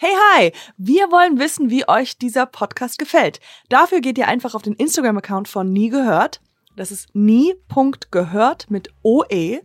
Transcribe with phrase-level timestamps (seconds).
[0.00, 0.52] Hey, hi!
[0.76, 3.40] Wir wollen wissen, wie euch dieser Podcast gefällt.
[3.68, 6.40] Dafür geht ihr einfach auf den Instagram-Account von Nie gehört.
[6.76, 9.58] Das ist nie.gehört mit OE.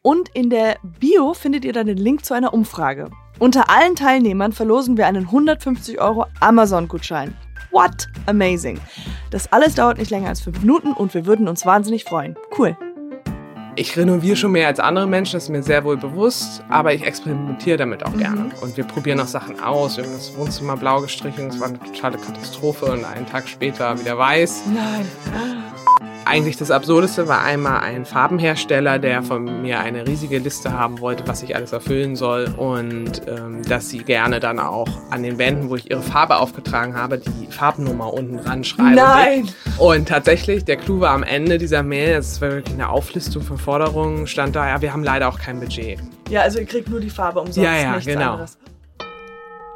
[0.00, 3.10] Und in der Bio findet ihr dann den Link zu einer Umfrage.
[3.40, 7.36] Unter allen Teilnehmern verlosen wir einen 150 Euro Amazon-Gutschein.
[7.72, 8.06] What?
[8.26, 8.78] Amazing.
[9.32, 12.36] Das alles dauert nicht länger als fünf Minuten und wir würden uns wahnsinnig freuen.
[12.56, 12.76] Cool.
[13.76, 17.04] Ich renoviere schon mehr als andere Menschen, das ist mir sehr wohl bewusst, aber ich
[17.04, 18.50] experimentiere damit auch gerne.
[18.60, 19.96] Und wir probieren auch Sachen aus.
[19.96, 23.98] Wir haben das Wohnzimmer blau gestrichen, das war eine totale Katastrophe und einen Tag später
[23.98, 24.64] wieder weiß.
[24.72, 25.06] Nein.
[26.26, 31.26] Eigentlich das Absurdeste war einmal ein Farbenhersteller, der von mir eine riesige Liste haben wollte,
[31.26, 35.68] was ich alles erfüllen soll und ähm, dass sie gerne dann auch an den Wänden,
[35.68, 38.94] wo ich ihre Farbe aufgetragen habe, die Farbnummer unten dran schreiben.
[38.94, 39.48] Nein.
[39.78, 43.58] Und tatsächlich, der Clou war am Ende dieser Mail, das war wirklich eine Auflistung von
[43.58, 45.98] Forderungen, stand da, ja, wir haben leider auch kein Budget.
[46.30, 48.32] Ja, also ihr kriegt nur die Farbe umsonst, Ja, ja, nichts genau.
[48.32, 48.58] anderes.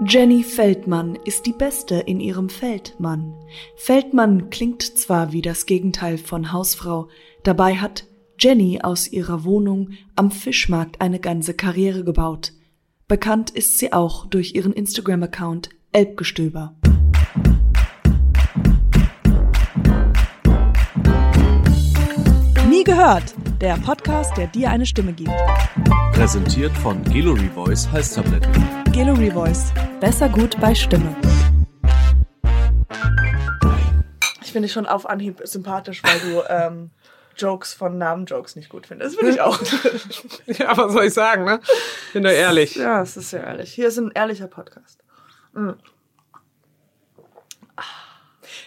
[0.07, 3.35] Jenny Feldmann ist die Beste in ihrem Feldmann.
[3.75, 7.09] Feldmann klingt zwar wie das Gegenteil von Hausfrau,
[7.43, 8.07] dabei hat
[8.39, 12.53] Jenny aus ihrer Wohnung am Fischmarkt eine ganze Karriere gebaut.
[13.09, 16.77] Bekannt ist sie auch durch ihren Instagram-Account Elbgestöber.
[22.71, 25.33] Nie gehört, der Podcast, der dir eine Stimme gibt.
[26.13, 28.78] Präsentiert von Gallery Voice Halstabletten.
[28.99, 29.73] Gallery Voice.
[30.01, 31.15] Besser gut bei Stimme.
[34.43, 36.91] Ich finde dich schon auf Anhieb sympathisch, weil du ähm,
[37.37, 39.15] Jokes von Namen-Jokes nicht gut findest.
[39.15, 39.57] Das finde ich auch.
[40.59, 41.61] Ja, was soll ich sagen, ne?
[42.13, 42.75] Bin doch ehrlich.
[42.75, 43.73] ja, es ist sehr ehrlich.
[43.73, 44.99] Hier ist ein ehrlicher Podcast.
[45.55, 45.75] Ah.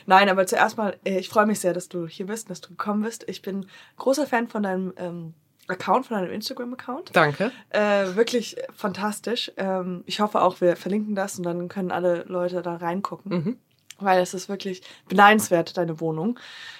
[0.05, 2.69] Nein, aber zuerst mal, äh, ich freue mich sehr, dass du hier bist, dass du
[2.69, 3.27] gekommen bist.
[3.27, 3.65] Ich bin
[3.97, 5.33] großer Fan von deinem ähm,
[5.71, 7.11] Account, von deinem Instagram-Account.
[7.13, 7.51] Danke.
[7.69, 9.51] Äh, wirklich fantastisch.
[9.57, 13.31] Ähm, ich hoffe auch, wir verlinken das und dann können alle Leute da reingucken.
[13.31, 13.57] Mhm.
[13.99, 16.39] Weil es ist wirklich beneidenswert, deine Wohnung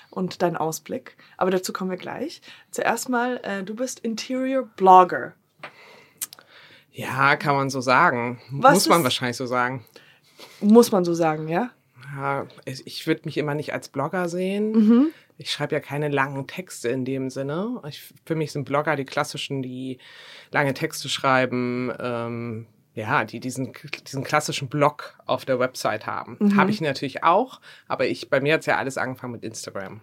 [0.10, 1.16] und dein Ausblick.
[1.38, 2.42] Aber dazu kommen wir gleich.
[2.72, 5.34] Zuerst mal, äh, du bist Interior Blogger.
[6.92, 8.42] Ja, kann man so sagen.
[8.52, 9.86] Was Muss man wahrscheinlich so sagen.
[10.60, 11.72] Muss man so sagen, ja?
[12.16, 14.72] Ja, ich ich würde mich immer nicht als Blogger sehen.
[14.72, 15.08] Mhm.
[15.38, 17.82] Ich schreibe ja keine langen Texte in dem Sinne.
[17.88, 19.98] Ich, für mich sind Blogger die klassischen, die
[20.52, 23.74] lange Texte schreiben, ähm, ja, die diesen,
[24.06, 26.38] diesen klassischen Blog auf der Website haben.
[26.40, 26.56] Mhm.
[26.58, 30.02] Habe ich natürlich auch, aber ich, bei mir hat's ja alles angefangen mit Instagram.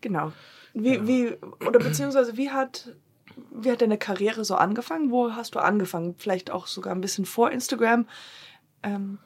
[0.00, 0.32] Genau.
[0.72, 1.36] Wie, wie,
[1.66, 2.96] oder beziehungsweise wie hat,
[3.52, 5.10] wie hat deine Karriere so angefangen?
[5.10, 6.14] Wo hast du angefangen?
[6.16, 8.06] Vielleicht auch sogar ein bisschen vor Instagram.
[8.82, 9.18] Ähm,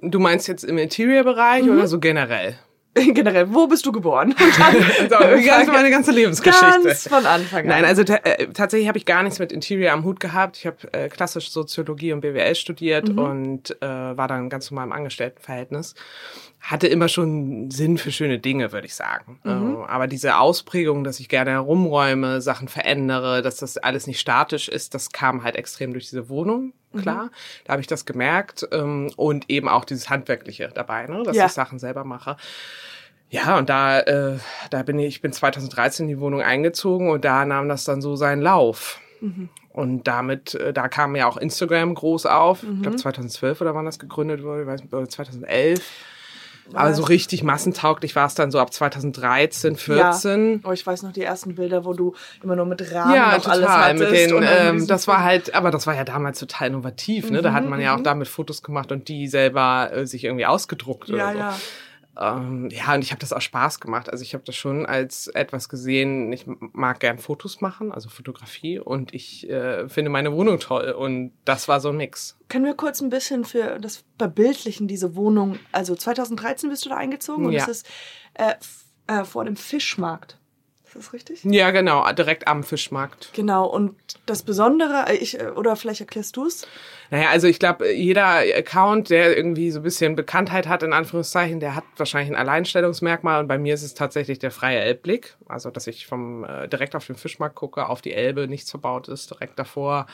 [0.00, 1.70] Du meinst jetzt im Interior-Bereich Mhm.
[1.72, 2.56] oder so generell?
[3.14, 4.34] generell, wo bist du geboren?
[4.60, 6.82] Also, die ganze, meine ganze Lebensgeschichte.
[6.82, 7.66] Ganz von Anfang an.
[7.68, 10.56] Nein, also äh, tatsächlich habe ich gar nichts mit Interior am Hut gehabt.
[10.58, 13.18] Ich habe äh, klassisch Soziologie und BWL studiert Mhm.
[13.18, 15.94] und äh, war dann ganz normal im Angestelltenverhältnis.
[16.60, 19.38] Hatte immer schon Sinn für schöne Dinge, würde ich sagen.
[19.44, 19.84] Mhm.
[19.84, 24.68] Äh, aber diese Ausprägung, dass ich gerne herumräume, Sachen verändere, dass das alles nicht statisch
[24.68, 26.72] ist, das kam halt extrem durch diese Wohnung.
[26.92, 27.02] Mhm.
[27.02, 27.30] Klar,
[27.64, 31.22] da habe ich das gemerkt ähm, und eben auch dieses Handwerkliche dabei, ne?
[31.24, 31.46] dass Ja.
[31.46, 32.36] ich Sachen selber mache.
[33.30, 34.38] Ja, und da, äh,
[34.70, 38.00] da bin ich, ich bin 2013 in die Wohnung eingezogen und da nahm das dann
[38.00, 39.00] so seinen Lauf.
[39.72, 42.62] Und damit, äh, da kam ja auch Instagram groß auf.
[42.62, 45.82] Ich glaube 2012 oder wann das gegründet wurde, ich weiß nicht, oder 2011.
[46.74, 50.62] Aber so richtig massentauglich war es dann so ab 2013, 14.
[50.64, 53.46] Oh, ich weiß noch die ersten Bilder, wo du immer nur mit Rahmen Ja, noch
[53.46, 53.82] alles total.
[53.94, 54.00] hattest.
[54.00, 57.30] Mit den, ähm, das war halt, aber das war ja damals total innovativ.
[57.30, 57.42] Ne?
[57.42, 61.08] Da hat man ja auch damit Fotos gemacht und die selber äh, sich irgendwie ausgedruckt
[61.08, 61.38] Ja, oder so.
[61.38, 61.54] ja.
[62.20, 64.10] Ähm, ja, und ich habe das auch Spaß gemacht.
[64.10, 66.32] Also ich habe das schon als etwas gesehen.
[66.32, 70.90] Ich mag gern Fotos machen, also Fotografie, und ich äh, finde meine Wohnung toll.
[70.90, 72.36] Und das war so ein Mix.
[72.48, 76.96] Können wir kurz ein bisschen für das Verbildlichen, diese Wohnung, also 2013 bist du da
[76.96, 77.62] eingezogen und Ja.
[77.62, 77.86] es ist
[78.34, 78.54] äh,
[79.06, 80.37] äh, vor dem Fischmarkt.
[80.98, 81.44] Das richtig?
[81.44, 83.30] Ja, genau, direkt am Fischmarkt.
[83.32, 83.94] Genau, und
[84.26, 86.66] das Besondere, äh, ich, äh, oder vielleicht erklärst du es?
[87.10, 91.60] Naja, also ich glaube, jeder Account, der irgendwie so ein bisschen Bekanntheit hat, in Anführungszeichen,
[91.60, 93.40] der hat wahrscheinlich ein Alleinstellungsmerkmal.
[93.40, 95.36] Und bei mir ist es tatsächlich der freie Elbblick.
[95.46, 99.06] Also, dass ich vom äh, direkt auf den Fischmarkt gucke, auf die Elbe, nichts verbaut
[99.06, 100.06] ist, direkt davor.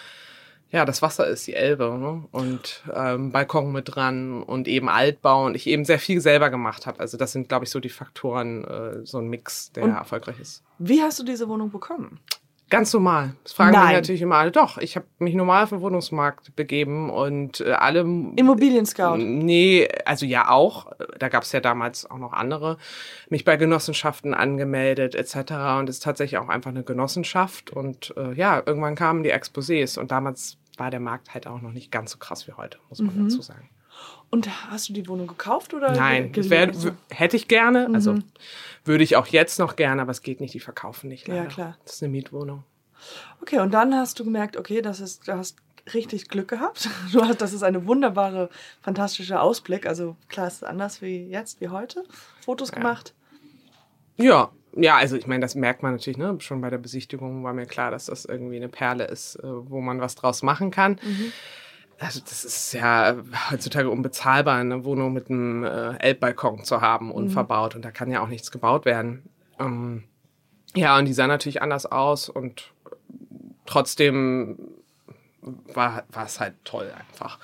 [0.75, 2.25] Ja, das Wasser ist die Elbe ne?
[2.32, 6.88] und ähm, Balkon mit dran und eben Altbau und ich eben sehr viel selber gemacht
[6.88, 6.99] habe.
[6.99, 10.41] Also das sind, glaube ich, so die Faktoren, äh, so ein Mix, der Und- erfolgreich
[10.41, 10.65] ist.
[10.81, 12.19] Wie hast du diese Wohnung bekommen?
[12.71, 13.37] Ganz normal.
[13.44, 13.87] Das fragen Nein.
[13.87, 14.50] mich natürlich immer alle.
[14.50, 19.19] Doch, ich habe mich normal auf den Wohnungsmarkt begeben und äh, alle Immobilien Scout.
[19.19, 20.91] Nee, also ja auch.
[21.20, 22.79] Da gab es ja damals auch noch andere.
[23.29, 25.53] Mich bei Genossenschaften angemeldet etc.
[25.79, 27.70] Und es ist tatsächlich auch einfach eine Genossenschaft.
[27.70, 29.97] Und äh, ja, irgendwann kamen die Exposés.
[29.97, 33.00] Und damals war der Markt halt auch noch nicht ganz so krass wie heute, muss
[33.00, 33.29] man mhm.
[33.29, 33.69] dazu sagen.
[34.31, 35.93] Und hast du die Wohnung gekauft oder?
[35.93, 36.73] Nein, wär,
[37.11, 37.88] hätte ich gerne.
[37.94, 38.19] Also mhm.
[38.19, 38.29] Also
[38.85, 41.29] würde ich auch jetzt noch gerne, aber es geht nicht, die verkaufen nicht.
[41.29, 41.43] Leider.
[41.43, 41.79] Ja, klar.
[41.85, 42.65] Das ist eine Mietwohnung.
[43.41, 45.56] Okay, und dann hast du gemerkt, okay, das ist, du hast
[45.93, 46.88] richtig Glück gehabt.
[47.12, 48.50] Du hast, das ist eine wunderbare,
[48.81, 49.87] fantastische Ausblick.
[49.87, 52.05] Also klar, ist es anders wie jetzt, wie heute.
[52.41, 52.77] Fotos ja.
[52.77, 53.15] gemacht.
[54.17, 56.37] Ja, ja, also ich meine, das merkt man natürlich, ne?
[56.41, 59.81] Schon bei der Besichtigung war mir klar, dass das irgendwie eine Perle ist, äh, wo
[59.81, 60.99] man was draus machen kann.
[61.03, 61.32] Mhm.
[61.99, 63.17] Also das ist ja
[63.50, 67.75] heutzutage unbezahlbar, eine Wohnung mit einem äh, Elbbalkon zu haben, unverbaut.
[67.75, 67.79] Mhm.
[67.79, 69.23] Und da kann ja auch nichts gebaut werden.
[69.61, 70.05] Ähm,
[70.75, 72.73] ja, und die sah natürlich anders aus und
[73.65, 74.59] trotzdem
[75.41, 77.38] war, war es halt toll einfach.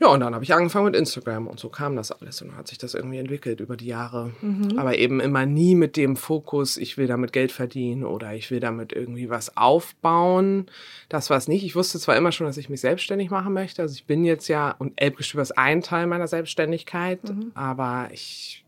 [0.00, 2.68] Ja, und dann habe ich angefangen mit Instagram und so kam das alles und hat
[2.68, 4.32] sich das irgendwie entwickelt über die Jahre.
[4.40, 4.78] Mhm.
[4.78, 8.60] Aber eben immer nie mit dem Fokus, ich will damit Geld verdienen oder ich will
[8.60, 10.66] damit irgendwie was aufbauen.
[11.08, 11.64] Das war es nicht.
[11.64, 13.82] Ich wusste zwar immer schon, dass ich mich selbstständig machen möchte.
[13.82, 17.50] Also ich bin jetzt ja, und Elbgestöber ist ein Teil meiner Selbstständigkeit, mhm.
[17.54, 18.64] aber ich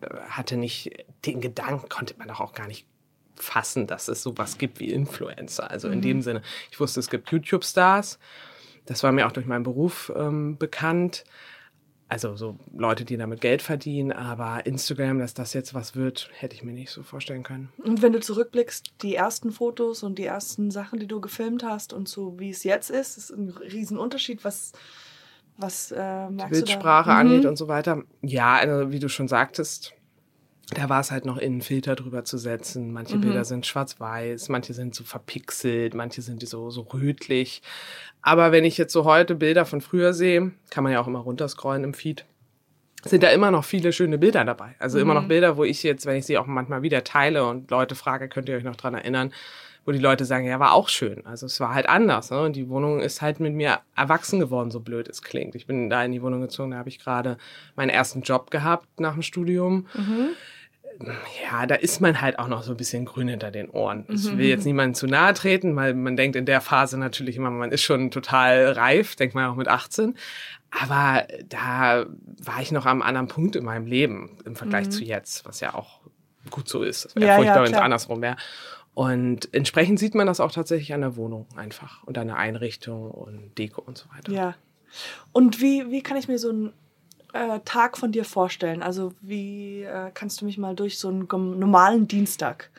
[0.00, 0.92] äh, hatte nicht
[1.26, 2.86] den Gedanken, konnte man doch auch gar nicht
[3.34, 5.70] fassen, dass es sowas gibt wie Influencer.
[5.70, 6.02] Also in mhm.
[6.02, 8.18] dem Sinne, ich wusste, es gibt YouTube-Stars.
[8.88, 11.24] Das war mir auch durch meinen Beruf ähm, bekannt.
[12.08, 16.56] Also so Leute, die damit Geld verdienen, aber Instagram, dass das jetzt was wird, hätte
[16.56, 17.68] ich mir nicht so vorstellen können.
[17.84, 21.92] Und wenn du zurückblickst, die ersten Fotos und die ersten Sachen, die du gefilmt hast
[21.92, 24.42] und so wie es jetzt ist, ist ein Riesenunterschied.
[24.42, 24.72] Was,
[25.58, 27.18] was äh, merkst die Bildsprache da?
[27.18, 27.50] angeht mhm.
[27.50, 28.02] und so weiter.
[28.22, 29.92] Ja, also wie du schon sagtest,
[30.74, 32.92] da war es halt noch in einen Filter drüber zu setzen.
[32.92, 33.22] Manche mhm.
[33.22, 37.62] Bilder sind schwarz-weiß, manche sind so verpixelt, manche sind so, so rötlich.
[38.20, 41.20] Aber wenn ich jetzt so heute Bilder von früher sehe, kann man ja auch immer
[41.20, 42.26] runterscrollen im Feed,
[43.04, 44.74] sind da immer noch viele schöne Bilder dabei.
[44.78, 45.02] Also mhm.
[45.02, 45.28] immer noch mhm.
[45.28, 48.48] Bilder, wo ich jetzt, wenn ich sie auch manchmal wieder teile und Leute frage, könnt
[48.50, 49.32] ihr euch noch dran erinnern,
[49.86, 51.24] wo die Leute sagen, ja, war auch schön.
[51.24, 52.30] Also es war halt anders.
[52.30, 52.42] Ne?
[52.42, 55.54] Und die Wohnung ist halt mit mir erwachsen geworden, so blöd es klingt.
[55.54, 57.38] Ich bin da in die Wohnung gezogen, da habe ich gerade
[57.74, 59.86] meinen ersten Job gehabt nach dem Studium.
[59.94, 60.28] Mhm
[61.44, 64.04] ja, da ist man halt auch noch so ein bisschen grün hinter den Ohren.
[64.08, 64.40] Ich will mhm.
[64.40, 67.82] jetzt niemandem zu nahe treten, weil man denkt in der Phase natürlich immer, man ist
[67.82, 70.16] schon total reif, denkt man auch mit 18.
[70.70, 72.06] Aber da
[72.42, 74.90] war ich noch am anderen Punkt in meinem Leben im Vergleich mhm.
[74.90, 76.00] zu jetzt, was ja auch
[76.50, 77.04] gut so ist.
[77.04, 78.36] Das wäre ja, furchtbar, ja, wenn es andersrum wäre.
[78.94, 83.10] Und entsprechend sieht man das auch tatsächlich an der Wohnung einfach und an der Einrichtung
[83.12, 84.32] und Deko und so weiter.
[84.32, 84.54] Ja.
[85.32, 86.72] Und wie, wie kann ich mir so ein
[87.32, 88.82] äh, Tag von dir vorstellen?
[88.82, 92.70] Also wie äh, kannst du mich mal durch so einen normalen Dienstag?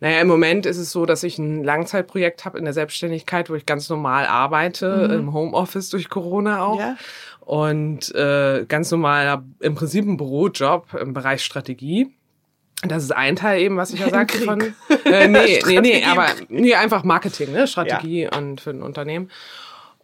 [0.00, 3.54] Naja, im Moment ist es so, dass ich ein Langzeitprojekt habe in der Selbstständigkeit, wo
[3.54, 5.14] ich ganz normal arbeite, mhm.
[5.14, 6.78] im Homeoffice durch Corona auch.
[6.78, 6.96] Ja.
[7.40, 12.14] Und äh, ganz normal im Prinzip ein Bürojob im Bereich Strategie.
[12.82, 14.60] Das ist ein Teil eben, was ich ja sagte von.
[15.04, 17.66] Äh, nee, nee, nee, aber nee, einfach Marketing, ne?
[17.66, 18.36] Strategie ja.
[18.36, 19.30] und für ein Unternehmen.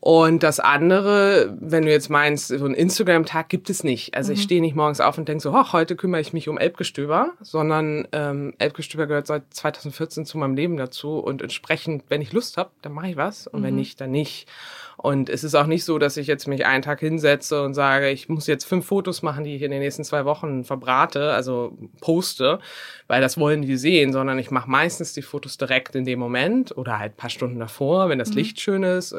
[0.06, 4.14] Und das andere, wenn du jetzt meinst, so ein Instagram-Tag gibt es nicht.
[4.14, 4.34] Also mhm.
[4.36, 7.32] ich stehe nicht morgens auf und denke so, ach, heute kümmere ich mich um Elbgestöber,
[7.40, 12.56] sondern ähm, Elbgestöber gehört seit 2014 zu meinem Leben dazu und entsprechend, wenn ich Lust
[12.56, 13.64] habe, dann mache ich was und mhm.
[13.64, 14.46] wenn nicht, dann nicht.
[14.96, 18.10] Und es ist auch nicht so, dass ich jetzt mich einen Tag hinsetze und sage,
[18.10, 21.76] ich muss jetzt fünf Fotos machen, die ich in den nächsten zwei Wochen verbrate, also
[22.00, 22.60] poste,
[23.06, 26.76] weil das wollen die sehen, sondern ich mache meistens die Fotos direkt in dem Moment
[26.76, 28.36] oder halt paar Stunden davor, wenn das mhm.
[28.36, 29.12] Licht schön ist.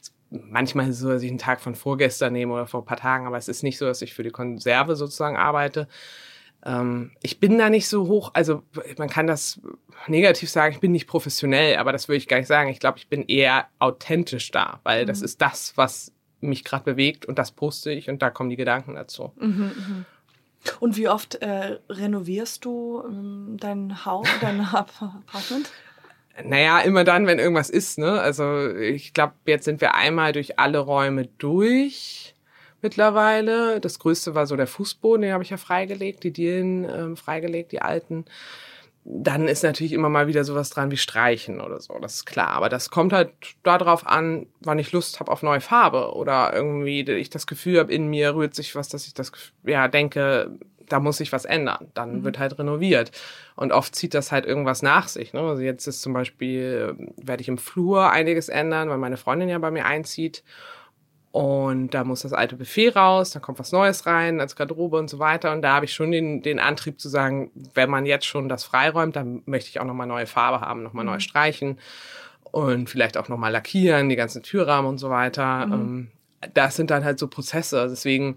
[0.00, 2.86] Es manchmal ist es so, dass ich einen Tag von vorgestern nehme oder vor ein
[2.86, 5.88] paar Tagen, aber es ist nicht so, dass ich für die Konserve sozusagen arbeite.
[6.64, 8.62] Ähm, ich bin da nicht so hoch, also
[8.96, 9.60] man kann das
[10.06, 12.70] negativ sagen, ich bin nicht professionell, aber das würde ich gar nicht sagen.
[12.70, 15.06] Ich glaube, ich bin eher authentisch da, weil mhm.
[15.08, 18.56] das ist das, was mich gerade bewegt und das poste ich und da kommen die
[18.56, 19.32] Gedanken dazu.
[19.38, 20.04] Mhm, mh.
[20.78, 25.70] Und wie oft äh, renovierst du ähm, dein Haus, dein Apartment?
[26.44, 28.20] Naja, immer dann, wenn irgendwas ist, ne?
[28.20, 32.31] Also ich glaube, jetzt sind wir einmal durch alle Räume durch
[32.82, 33.80] mittlerweile.
[33.80, 37.72] Das größte war so der Fußboden, den habe ich ja freigelegt, die Dielen ähm, freigelegt,
[37.72, 38.24] die alten.
[39.04, 42.50] Dann ist natürlich immer mal wieder sowas dran wie Streichen oder so, das ist klar.
[42.50, 43.30] Aber das kommt halt
[43.64, 47.92] darauf an, wann ich Lust habe auf neue Farbe oder irgendwie ich das Gefühl habe,
[47.92, 49.32] in mir rührt sich was, dass ich das
[49.64, 50.56] ja denke,
[50.92, 51.88] da muss sich was ändern.
[51.94, 52.24] Dann mhm.
[52.24, 53.10] wird halt renoviert.
[53.56, 55.32] Und oft zieht das halt irgendwas nach sich.
[55.32, 55.40] Ne?
[55.40, 59.58] Also jetzt ist zum Beispiel, werde ich im Flur einiges ändern, weil meine Freundin ja
[59.58, 60.44] bei mir einzieht.
[61.32, 65.08] Und da muss das alte Buffet raus, da kommt was Neues rein, als Garderobe und
[65.08, 65.52] so weiter.
[65.52, 68.64] Und da habe ich schon den, den Antrieb zu sagen, wenn man jetzt schon das
[68.64, 71.12] freiräumt, dann möchte ich auch nochmal neue Farbe haben, nochmal mhm.
[71.12, 71.78] neu streichen
[72.50, 75.66] und vielleicht auch nochmal lackieren, die ganzen Türrahmen und so weiter.
[75.66, 75.72] Mhm.
[75.72, 76.08] Ähm,
[76.52, 77.86] das sind dann halt so Prozesse.
[77.88, 78.36] Deswegen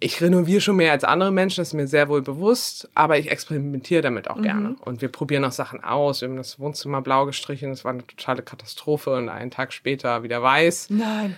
[0.00, 3.30] ich renoviere schon mehr als andere Menschen, das ist mir sehr wohl bewusst, aber ich
[3.30, 4.42] experimentiere damit auch Mhm.
[4.42, 4.76] gerne.
[4.84, 6.20] Und wir probieren auch Sachen aus.
[6.20, 10.22] Wir haben das Wohnzimmer blau gestrichen, das war eine totale Katastrophe und einen Tag später
[10.22, 10.90] wieder weiß.
[10.90, 11.36] Nein.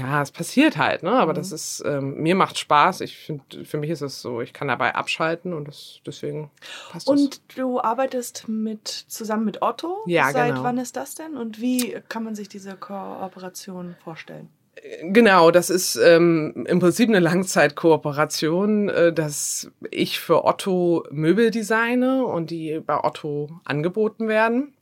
[0.00, 1.12] Ja, es passiert halt, ne?
[1.12, 1.36] Aber Mhm.
[1.36, 3.00] das ist, ähm, mir macht Spaß.
[3.02, 6.50] Ich finde, für mich ist es so, ich kann dabei abschalten und das, deswegen
[6.90, 7.14] passt das.
[7.20, 9.98] Und du arbeitest mit zusammen mit Otto.
[10.06, 10.64] Ja, Seit genau.
[10.64, 11.36] wann ist das denn?
[11.36, 14.48] Und wie kann man sich diese Kooperation vorstellen?
[15.02, 22.24] Genau, das ist ähm, im Prinzip eine Langzeitkooperation, äh, dass ich für Otto Möbel designe
[22.24, 24.74] und die bei Otto angeboten werden.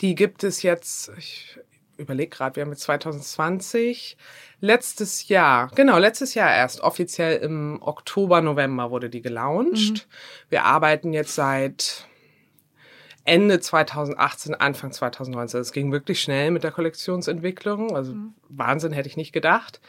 [0.00, 1.58] Die gibt es jetzt, ich
[1.96, 4.16] überlege gerade, wir haben jetzt 2020,
[4.60, 10.08] letztes Jahr, genau, letztes Jahr erst, offiziell im Oktober, November wurde die gelauncht.
[10.48, 12.07] Wir arbeiten jetzt seit
[13.28, 15.60] Ende 2018, Anfang 2019.
[15.60, 17.94] Es ging wirklich schnell mit der Kollektionsentwicklung.
[17.94, 18.14] Also
[18.48, 19.80] Wahnsinn hätte ich nicht gedacht.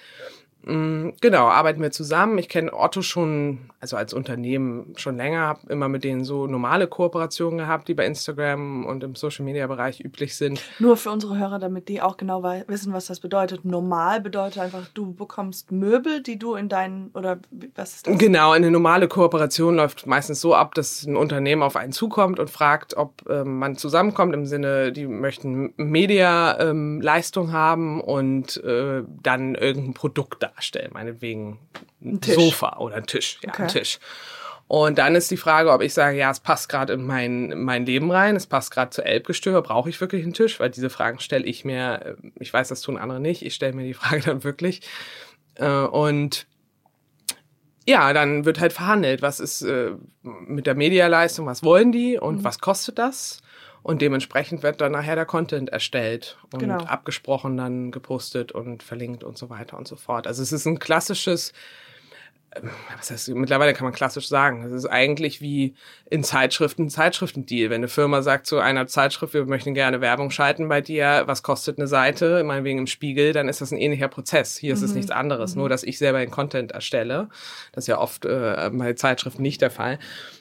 [0.70, 2.38] Mm, Genau, arbeiten wir zusammen.
[2.38, 6.88] Ich kenne Otto schon, also als Unternehmen schon länger, habe immer mit denen so normale
[6.88, 10.62] Kooperationen gehabt, die bei Instagram und im Social Media Bereich üblich sind.
[10.80, 13.66] Nur für unsere Hörer, damit die auch genau wissen, was das bedeutet.
[13.66, 17.40] Normal bedeutet einfach, du bekommst Möbel, die du in deinen, oder
[17.76, 18.18] was ist das?
[18.18, 22.50] Genau, eine normale Kooperation läuft meistens so ab, dass ein Unternehmen auf einen zukommt und
[22.50, 29.94] fragt, ob ähm, man zusammenkommt im Sinne, die möchten Media-Leistung haben und äh, dann irgendein
[29.94, 31.58] Produkt darstellen, meinetwegen
[32.02, 32.36] ein Tisch.
[32.36, 33.62] Sofa oder ein Tisch, ja, Okay.
[33.64, 34.00] ein Tisch.
[34.68, 37.64] Und dann ist die Frage, ob ich sage, ja, es passt gerade in mein, in
[37.64, 40.60] mein Leben rein, es passt gerade zu Elbgestöber, brauche ich wirklich einen Tisch?
[40.60, 43.74] Weil diese Fragen stelle ich mir, äh, ich weiß, das tun andere nicht, ich stelle
[43.74, 44.82] mir die Frage dann wirklich.
[45.56, 46.46] Äh, und
[47.88, 52.44] ja, dann wird halt verhandelt, was ist äh, mit der Medialeistung, was wollen die und
[52.44, 53.42] was kostet das?
[53.82, 56.78] Und dementsprechend wird dann nachher der Content erstellt und Genau.
[56.84, 60.28] abgesprochen, dann gepostet und verlinkt und so weiter und so fort.
[60.28, 61.54] Also es ist ein klassisches,
[62.56, 65.76] ähm, was heißt, mittlerweile kann man klassisch sagen, es ist eigentlich wie
[66.10, 67.70] in Zeitschriften ein Zeitschriftendeal.
[67.70, 71.42] Wenn eine Firma sagt zu einer Zeitschrift, wir möchten gerne Werbung schalten bei dir, was
[71.44, 74.58] kostet eine Seite, meinetwegen im Spiegel, dann ist das ein ähnlicher Prozess.
[74.58, 77.30] Hier ist es nichts anderes, nur dass ich selber den Content erstelle.
[77.72, 80.00] Das ist ja oft äh, bei Zeitschriften nicht der Fall.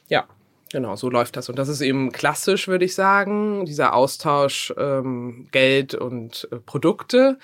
[0.09, 0.27] Ja,
[0.71, 1.49] Genau, so läuft das.
[1.49, 7.39] Und das ist eben klassisch, würde ich sagen, dieser Austausch ähm, Geld und äh, Produkte.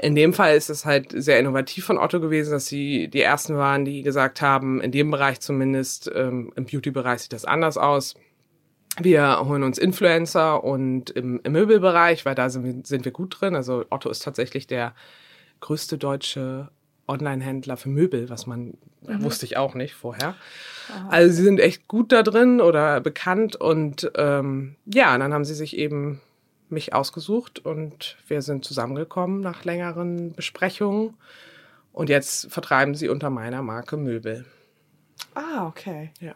[0.00, 3.56] In dem Fall ist es halt sehr innovativ von Otto gewesen, dass sie die ersten
[3.56, 8.14] waren, die gesagt haben, in dem Bereich zumindest, ähm, im Beauty-Bereich sieht das anders aus.
[9.00, 13.40] Wir holen uns Influencer und im, im Möbelbereich, weil da sind wir, sind wir gut
[13.40, 13.54] drin.
[13.54, 14.94] Also Otto ist tatsächlich der
[15.60, 16.68] größte deutsche
[17.08, 20.34] Online-Händler für Möbel, was man wusste ich auch nicht vorher.
[21.08, 25.54] Also sie sind echt gut da drin oder bekannt und ähm, ja, dann haben sie
[25.54, 26.20] sich eben
[26.68, 31.14] mich ausgesucht und wir sind zusammengekommen nach längeren Besprechungen
[31.92, 34.44] und jetzt vertreiben sie unter meiner Marke Möbel.
[35.34, 36.10] Ah, okay.
[36.20, 36.34] Ja.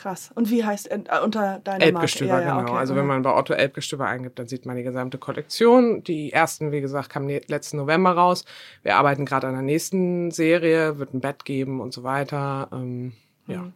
[0.00, 0.30] Krass.
[0.34, 2.44] Und wie heißt äh, unter deiner Elbgestöber, Marke?
[2.46, 2.70] Ja, ja, genau.
[2.70, 2.78] okay.
[2.78, 2.98] Also Mhm.
[2.98, 6.02] wenn man bei Otto Elbgestöber eingibt, dann sieht man die gesamte Kollektion.
[6.04, 8.46] Die ersten, wie gesagt, kamen le- letzten November raus.
[8.82, 12.68] Wir arbeiten gerade an der nächsten Serie, wird ein Bett geben und so weiter.
[12.72, 13.12] Ähm,
[13.46, 13.70] ja.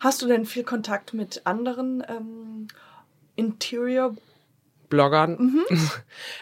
[0.00, 2.68] Hast du denn viel Kontakt mit anderen ähm,
[3.34, 4.14] Interior?
[4.88, 5.36] Bloggern.
[5.38, 5.64] Mhm.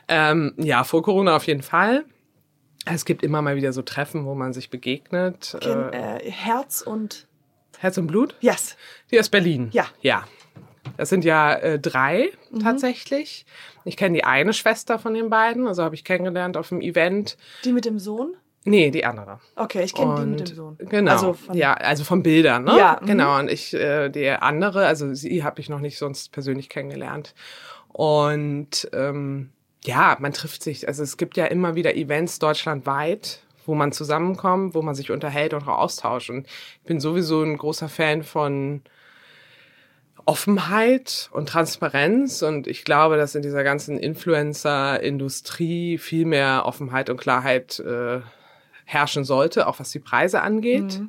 [0.08, 2.04] ähm, ja, vor Corona auf jeden Fall.
[2.86, 5.56] Es gibt immer mal wieder so Treffen, wo man sich begegnet.
[5.60, 7.26] Ken, Äh, äh, Herz und
[7.84, 8.34] Herz und Blut?
[8.40, 8.76] Yes.
[9.10, 9.68] Die aus Berlin.
[9.72, 9.84] Ja.
[10.00, 10.24] Ja.
[10.96, 12.60] Das sind ja äh, drei Mhm.
[12.60, 13.44] tatsächlich.
[13.84, 17.36] Ich kenne die eine Schwester von den beiden, also habe ich kennengelernt auf dem Event.
[17.62, 18.34] Die mit dem Sohn?
[18.64, 19.38] Nee, die andere.
[19.56, 20.78] Okay, ich kenne die mit dem Sohn.
[20.78, 21.12] Genau.
[21.12, 22.78] Also von, ja, also von Bildern, ne?
[22.78, 23.06] Ja, mhm.
[23.06, 23.38] Genau.
[23.38, 27.34] Und ich, äh, der andere, also sie habe ich noch nicht sonst persönlich kennengelernt.
[27.92, 29.50] Und ähm,
[29.84, 30.88] ja, man trifft sich.
[30.88, 35.54] Also es gibt ja immer wieder Events deutschlandweit, wo man zusammenkommt, wo man sich unterhält
[35.54, 36.30] und auch austauscht.
[36.30, 38.83] Und ich bin sowieso ein großer Fan von
[40.26, 42.42] Offenheit und Transparenz.
[42.42, 48.21] Und ich glaube, dass in dieser ganzen Influencer-Industrie viel mehr Offenheit und Klarheit äh,
[48.85, 51.00] herrschen sollte, auch was die Preise angeht,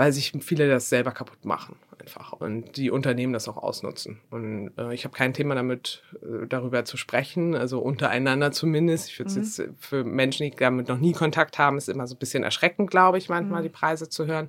[0.00, 4.18] weil sich viele das selber kaputt machen einfach und die Unternehmen das auch ausnutzen.
[4.30, 9.10] Und äh, ich habe kein Thema damit, äh, darüber zu sprechen, also untereinander zumindest.
[9.10, 12.06] Ich würde es jetzt äh, für Menschen, die damit noch nie Kontakt haben, ist immer
[12.06, 14.48] so ein bisschen erschreckend, glaube ich, manchmal die Preise zu hören.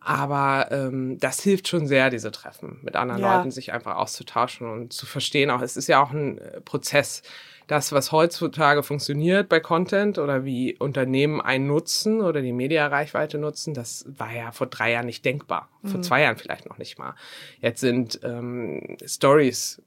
[0.00, 3.36] Aber ähm, das hilft schon sehr, diese Treffen mit anderen Ja.
[3.36, 5.48] Leuten, sich einfach auszutauschen und zu verstehen.
[5.48, 7.22] Auch es ist ja auch ein äh, Prozess,
[7.66, 13.74] das, was heutzutage funktioniert bei Content oder wie Unternehmen einen nutzen oder die Mediareichweite nutzen,
[13.74, 15.68] das war ja vor drei Jahren nicht denkbar.
[15.84, 17.14] Vor zwei Jahren vielleicht noch nicht mal.
[17.60, 19.82] Jetzt sind ähm, Stories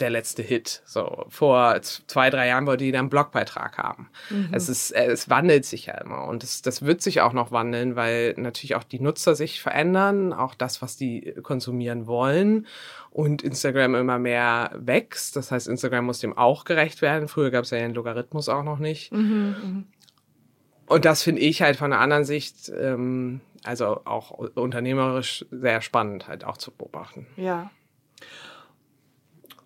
[0.00, 0.82] der letzte Hit.
[0.84, 4.10] So vor zwei, drei Jahren wollte jeder einen Blogbeitrag haben.
[4.30, 4.48] Mhm.
[4.52, 7.96] Es ist, es wandelt sich ja immer und es, das wird sich auch noch wandeln,
[7.96, 12.66] weil natürlich auch die Nutzer sich verändern, auch das, was die konsumieren wollen
[13.10, 15.36] und Instagram immer mehr wächst.
[15.36, 17.28] Das heißt, Instagram muss dem auch gerecht werden.
[17.28, 19.12] Früher gab es ja den Logarithmus auch noch nicht.
[19.12, 19.82] Mhm, mh.
[20.86, 26.26] Und das finde ich halt von einer anderen Sicht, ähm, also auch unternehmerisch sehr spannend
[26.26, 27.26] halt auch zu beobachten.
[27.36, 27.70] Ja.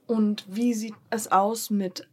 [0.07, 2.09] Und wie sieht es aus mit,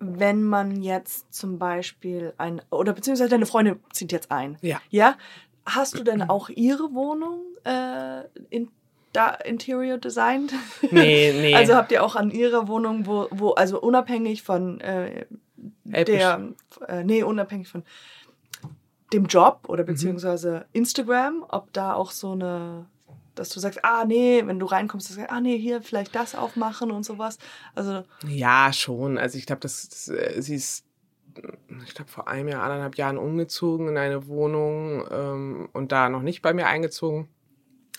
[0.00, 4.58] wenn man jetzt zum Beispiel ein, oder beziehungsweise deine Freundin zieht jetzt ein.
[4.60, 4.80] Ja.
[4.90, 5.16] Ja?
[5.66, 8.70] Hast du denn auch ihre Wohnung äh, in,
[9.12, 10.48] da Interior Design?
[10.90, 11.54] Nee, nee.
[11.56, 15.26] Also habt ihr auch an ihrer Wohnung, wo, wo also unabhängig von äh,
[15.84, 16.52] der,
[16.86, 17.84] äh, nee, unabhängig von
[19.12, 19.88] dem Job oder mhm.
[19.88, 20.64] beziehungsweise mhm.
[20.72, 22.86] Instagram, ob da auch so eine,
[23.38, 26.90] dass du sagst, ah nee, wenn du reinkommst, sagst, ah nee, hier vielleicht das aufmachen
[26.90, 27.38] und sowas.
[27.74, 29.18] Also ja, schon.
[29.18, 30.84] Also ich glaube, das, das, äh, sie ist
[31.86, 36.22] ich glaube, vor einem Jahr, anderthalb Jahren umgezogen in eine Wohnung ähm, und da noch
[36.22, 37.28] nicht bei mir eingezogen.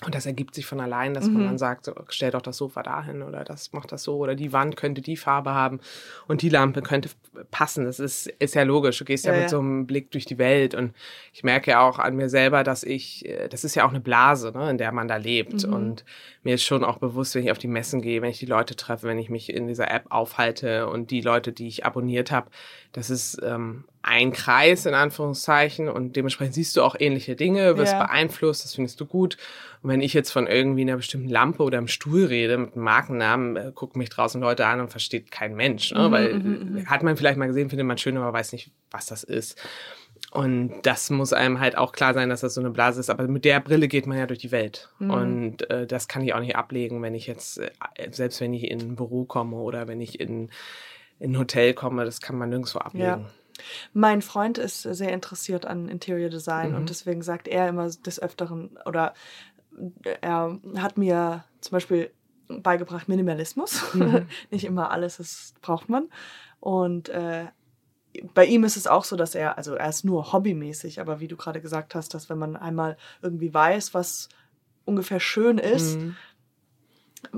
[0.05, 1.33] Und das ergibt sich von allein, dass mhm.
[1.33, 4.33] man dann sagt, so, stell doch das Sofa dahin oder das macht das so oder
[4.33, 5.81] die Wand könnte die Farbe haben
[6.27, 7.09] und die Lampe könnte
[7.51, 7.83] passen.
[7.83, 8.97] Das ist, ist ja logisch.
[8.97, 9.49] Du gehst ja, ja mit ja.
[9.49, 10.93] so einem Blick durch die Welt und
[11.33, 13.99] ich merke ja auch an mir selber, dass ich, äh, das ist ja auch eine
[13.99, 15.67] Blase, ne, in der man da lebt.
[15.67, 15.73] Mhm.
[15.73, 16.05] Und
[16.43, 18.77] mir ist schon auch bewusst, wenn ich auf die Messen gehe, wenn ich die Leute
[18.77, 22.49] treffe, wenn ich mich in dieser App aufhalte und die Leute, die ich abonniert habe,
[22.93, 27.93] das ist ähm, ein Kreis in Anführungszeichen und dementsprechend siehst du auch ähnliche Dinge, wirst
[27.93, 28.05] ja.
[28.05, 29.37] beeinflusst, das findest du gut.
[29.81, 32.83] Und wenn ich jetzt von irgendwie einer bestimmten Lampe oder einem Stuhl rede mit einem
[32.83, 36.07] Markennamen, äh, gucken mich draußen Leute an und versteht kein Mensch, ne?
[36.07, 36.89] Mhm, weil mhm, mhm.
[36.89, 39.61] hat man vielleicht mal gesehen, findet man schön, aber weiß nicht, was das ist.
[40.31, 43.09] Und das muss einem halt auch klar sein, dass das so eine Blase ist.
[43.09, 44.89] Aber mit der Brille geht man ja durch die Welt.
[44.99, 45.09] Mhm.
[45.09, 47.71] Und äh, das kann ich auch nicht ablegen, wenn ich jetzt, äh,
[48.11, 50.49] selbst wenn ich in ein Büro komme oder wenn ich in,
[51.19, 53.05] in ein Hotel komme, das kann man nirgendwo ablegen.
[53.05, 53.25] Ja.
[53.93, 56.77] Mein Freund ist sehr interessiert an Interior Design mhm.
[56.77, 59.13] und deswegen sagt er immer des Öfteren oder
[60.21, 62.11] er hat mir zum Beispiel
[62.47, 63.93] beigebracht Minimalismus.
[63.93, 64.27] Mhm.
[64.51, 66.09] Nicht immer alles das braucht man.
[66.59, 67.47] Und äh,
[68.33, 71.27] bei ihm ist es auch so, dass er, also er ist nur hobbymäßig, aber wie
[71.27, 74.29] du gerade gesagt hast, dass wenn man einmal irgendwie weiß, was
[74.85, 76.15] ungefähr schön ist, mhm.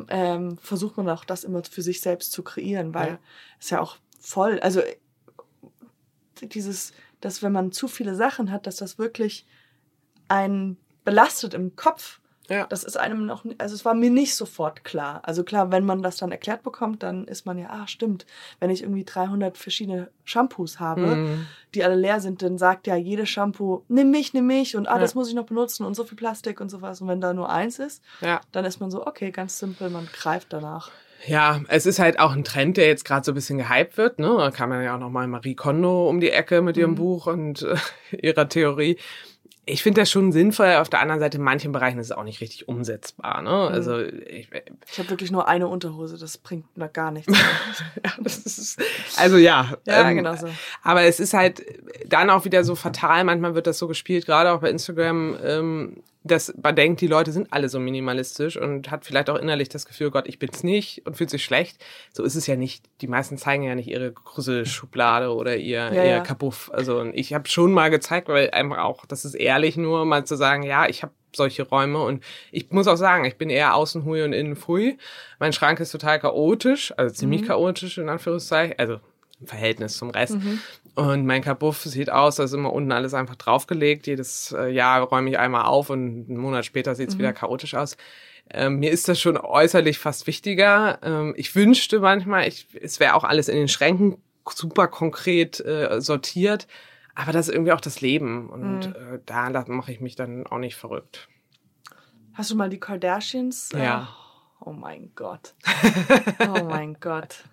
[0.08, 3.20] ähm, versucht man auch das immer für sich selbst zu kreieren, weil ja.
[3.60, 4.82] es ja auch voll, also
[6.48, 9.46] dieses, dass wenn man zu viele Sachen hat, dass das wirklich
[10.28, 12.20] einen belastet im Kopf.
[12.50, 12.66] Ja.
[12.68, 15.22] Das ist einem noch, also es war mir nicht sofort klar.
[15.24, 18.26] Also klar, wenn man das dann erklärt bekommt, dann ist man ja, ah, stimmt.
[18.60, 21.48] Wenn ich irgendwie 300 verschiedene Shampoos habe, mhm.
[21.74, 24.96] die alle leer sind, dann sagt ja jedes Shampoo, nimm mich, nimm mich und ah,
[24.96, 25.00] ja.
[25.00, 27.00] das muss ich noch benutzen und so viel Plastik und sowas.
[27.00, 28.42] Und wenn da nur eins ist, ja.
[28.52, 30.92] dann ist man so, okay, ganz simpel, man greift danach.
[31.28, 34.20] Ja, es ist halt auch ein Trend, der jetzt gerade so ein bisschen gehypt wird.
[34.20, 34.34] Ne?
[34.38, 36.96] Da kam ja auch noch mal Marie Kondo um die Ecke mit ihrem mhm.
[36.96, 37.76] Buch und äh,
[38.22, 38.98] ihrer Theorie
[39.66, 40.76] ich finde das schon sinnvoll.
[40.76, 43.42] Auf der anderen Seite, in manchen Bereichen ist es auch nicht richtig umsetzbar.
[43.42, 43.50] Ne?
[43.50, 43.74] Mhm.
[43.74, 44.50] Also ich,
[44.92, 47.32] ich habe wirklich nur eine Unterhose, das bringt mir gar nichts.
[48.06, 48.82] ja, ist,
[49.18, 49.74] also ja.
[49.86, 50.48] Ja, ähm, genau so.
[50.82, 51.64] Aber es ist halt
[52.08, 53.24] dann auch wieder so fatal.
[53.24, 55.38] Manchmal wird das so gespielt, gerade auch bei Instagram.
[55.44, 59.70] Ähm, dass man denkt, die Leute sind alle so minimalistisch und hat vielleicht auch innerlich
[59.70, 61.84] das Gefühl, Gott, ich bin's nicht und fühlt sich schlecht.
[62.14, 62.86] So ist es ja nicht.
[63.02, 66.20] Die meisten zeigen ja nicht ihre Gruselschublade oder ihr, ja, ihr ja.
[66.20, 66.70] Kabuff.
[66.74, 70.36] Also ich habe schon mal gezeigt, weil einfach auch, das ist ehrlich nur, mal zu
[70.36, 74.06] sagen, ja, ich habe solche Räume und ich muss auch sagen, ich bin eher außen
[74.06, 74.98] hui und innen fui.
[75.40, 77.48] Mein Schrank ist total chaotisch, also ziemlich mhm.
[77.48, 79.00] chaotisch in Anführungszeichen, also
[79.42, 80.36] im Verhältnis zum Rest.
[80.36, 80.60] Mhm.
[80.96, 84.08] Und mein Kabuff sieht aus, als immer unten alles einfach draufgelegt.
[84.08, 87.20] Jedes äh, Jahr räume ich einmal auf und einen Monat später sieht es mhm.
[87.20, 87.98] wieder chaotisch aus.
[88.50, 91.00] Ähm, mir ist das schon äußerlich fast wichtiger.
[91.02, 94.18] Ähm, ich wünschte manchmal, ich, es wäre auch alles in den Schränken
[94.50, 96.68] super konkret äh, sortiert.
[97.16, 98.50] Aber das ist irgendwie auch das Leben.
[98.50, 99.16] Und mhm.
[99.16, 101.30] äh, da mache ich mich dann auch nicht verrückt.
[102.34, 103.70] Hast du mal die Kardashians?
[103.74, 104.10] Ja.
[104.10, 104.31] Oh
[104.64, 105.54] Oh mein Gott.
[106.48, 107.44] Oh mein Gott.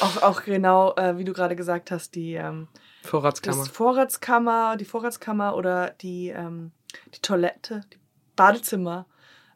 [0.00, 2.68] Auch, auch genau, äh, wie du gerade gesagt hast, die ähm,
[3.02, 3.64] Vorratskammer.
[3.66, 6.72] Vorratskammer, die Vorratskammer oder die, ähm,
[7.14, 7.98] die Toilette, die
[8.36, 9.06] Badezimmer.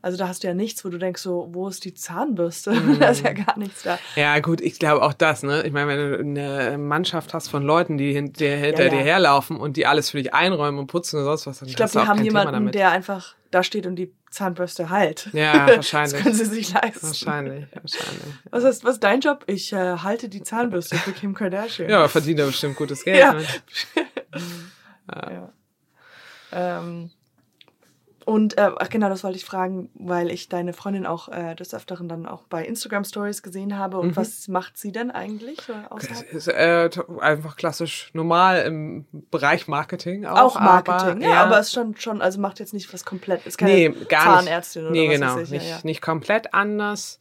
[0.01, 2.73] Also da hast du ja nichts, wo du denkst, so, wo ist die Zahnbürste?
[2.73, 2.99] Mm.
[3.01, 3.99] da ist ja gar nichts da.
[4.17, 5.63] Ja, gut, ich glaube auch das, ne?
[5.65, 8.99] Ich meine, wenn du eine Mannschaft hast von Leuten, die hinter, hinter ja, ja.
[8.99, 11.77] dir herlaufen und die alles für dich einräumen und putzen und sonst was, dann Ich
[11.77, 15.29] glaube, die haben jemanden, der einfach da steht und die Zahnbürste halt.
[15.33, 16.13] Ja, wahrscheinlich.
[16.13, 17.07] das können sie sich leisten.
[17.07, 18.35] Wahrscheinlich, wahrscheinlich.
[18.51, 19.45] Was ist, was ist dein Job?
[19.47, 21.89] Ich äh, halte die Zahnbürste für Kim Kardashian.
[21.91, 23.19] Ja, aber verdient er bestimmt gutes Geld.
[23.19, 23.35] Ja.
[25.15, 25.31] ja.
[25.31, 25.53] ja.
[26.53, 27.11] Ähm,
[28.29, 31.73] Und äh, ach genau, das wollte ich fragen, weil ich deine Freundin auch äh, des
[31.73, 33.97] Öfteren dann auch bei Instagram Stories gesehen habe.
[33.97, 34.17] Und Mhm.
[34.17, 35.59] was macht sie denn eigentlich?
[35.71, 36.31] Äh, außerhalb?
[36.35, 40.57] ist äh, einfach klassisch normal im Bereich Marketing auch.
[40.57, 43.47] Auch Marketing, aber, ja, aber es ist schon, schon, also macht jetzt nicht was komplett,
[43.47, 44.91] ist keine nee, gar Zahnärztin nicht.
[44.91, 45.81] oder nee, was genau, weiß ich, nicht, ja, ja.
[45.85, 47.19] nicht komplett anders,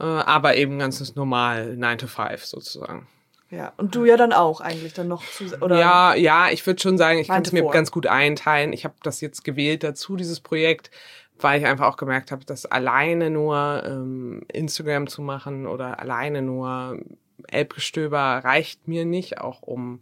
[0.00, 3.06] äh, aber eben ganz normal 9 to 5 sozusagen.
[3.50, 5.78] Ja, und du ja dann auch eigentlich dann noch zu, oder?
[5.78, 7.72] ja, ja, ich würde schon sagen, ich kann es mir vor.
[7.72, 8.72] ganz gut einteilen.
[8.72, 10.90] Ich habe das jetzt gewählt dazu, dieses Projekt,
[11.40, 16.42] weil ich einfach auch gemerkt habe, dass alleine nur ähm, Instagram zu machen oder alleine
[16.42, 16.98] nur
[17.48, 20.00] Elbgestöber reicht mir nicht, auch um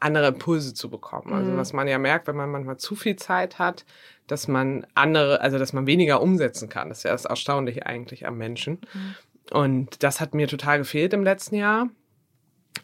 [0.00, 1.32] andere Impulse zu bekommen.
[1.32, 1.56] Also Mhm.
[1.56, 3.84] was man ja merkt, wenn man manchmal zu viel Zeit hat,
[4.26, 6.88] dass man andere, also dass man weniger umsetzen kann.
[6.88, 8.80] Das ist ja das Erstaunliche eigentlich am Menschen.
[8.92, 9.14] Mhm.
[9.50, 11.88] Und das hat mir total gefehlt im letzten Jahr.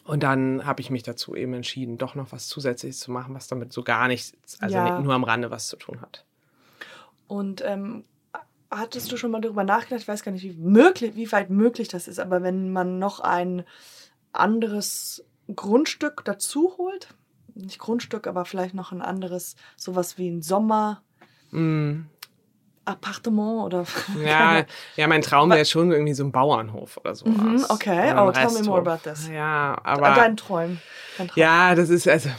[0.05, 3.47] Und dann habe ich mich dazu eben entschieden, doch noch was Zusätzliches zu machen, was
[3.47, 4.85] damit so gar nichts, also Ja.
[4.85, 6.27] nicht nur am Rande was zu tun hat.
[7.27, 8.05] Und ähm,
[8.71, 10.03] hattest du schon mal darüber nachgedacht?
[10.03, 13.21] Ich weiß gar nicht, wie, möglich, wie weit möglich das ist, aber wenn man noch
[13.21, 13.65] ein
[14.33, 17.15] anderes Grundstück dazu holt,
[17.55, 21.05] nicht Grundstück, aber vielleicht noch ein anderes, sowas wie ein Sommerappartement
[21.55, 22.07] Mm,
[23.65, 23.85] oder.
[24.23, 24.65] ja,
[24.97, 27.35] ja, mein Traum wäre schon irgendwie so ein Bauernhof oder sowas.
[27.37, 28.13] Mhm, okay.
[28.17, 29.29] Oh, tell me more about this.
[29.29, 30.79] Ja, aber Dein Träum.
[31.19, 31.41] Dein Traum.
[31.41, 32.31] Ja, das ist also,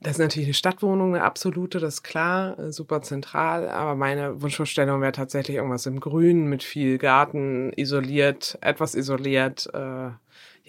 [0.00, 3.68] das ist natürlich eine Stadtwohnung, eine absolute, das ist klar, äh, super zentral.
[3.68, 10.10] Aber meine Wunschvorstellung wäre tatsächlich irgendwas im Grünen mit viel Garten, isoliert, etwas isoliert, äh,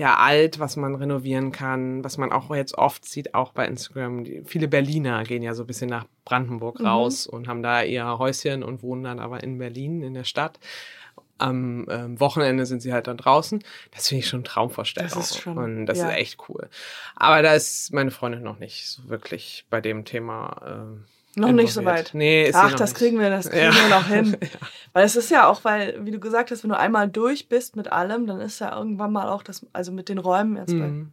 [0.01, 4.23] ja, alt, was man renovieren kann, was man auch jetzt oft sieht, auch bei Instagram.
[4.23, 6.85] Die, viele Berliner gehen ja so ein bisschen nach Brandenburg Mhm.
[6.87, 10.57] raus und haben da ihr Häuschen und wohnen dann aber in Berlin, in der Stadt.
[11.37, 13.63] Am ähm, Wochenende sind sie halt dann draußen.
[13.91, 15.11] Das finde ich schon Traumvorstellung.
[15.13, 16.09] Das ist schon- und das ja.
[16.09, 16.67] ist echt cool.
[17.15, 20.61] Aber da ist meine Freundin noch nicht so wirklich bei dem Thema.
[20.65, 22.11] Ähm, Noch nicht so weit.
[22.13, 22.97] Nee, ist Ach, das nicht.
[22.97, 23.73] kriegen wir, das kriegen Ja.
[23.73, 24.37] wir noch hin.
[24.93, 27.77] Weil es ist ja auch, weil, wie du gesagt hast, wenn du einmal durch bist
[27.77, 31.11] mit allem, dann ist ja irgendwann mal auch das, also mit den Räumen jetzt Mhm.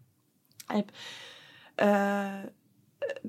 [0.68, 0.92] bei Alp,
[1.76, 2.48] äh,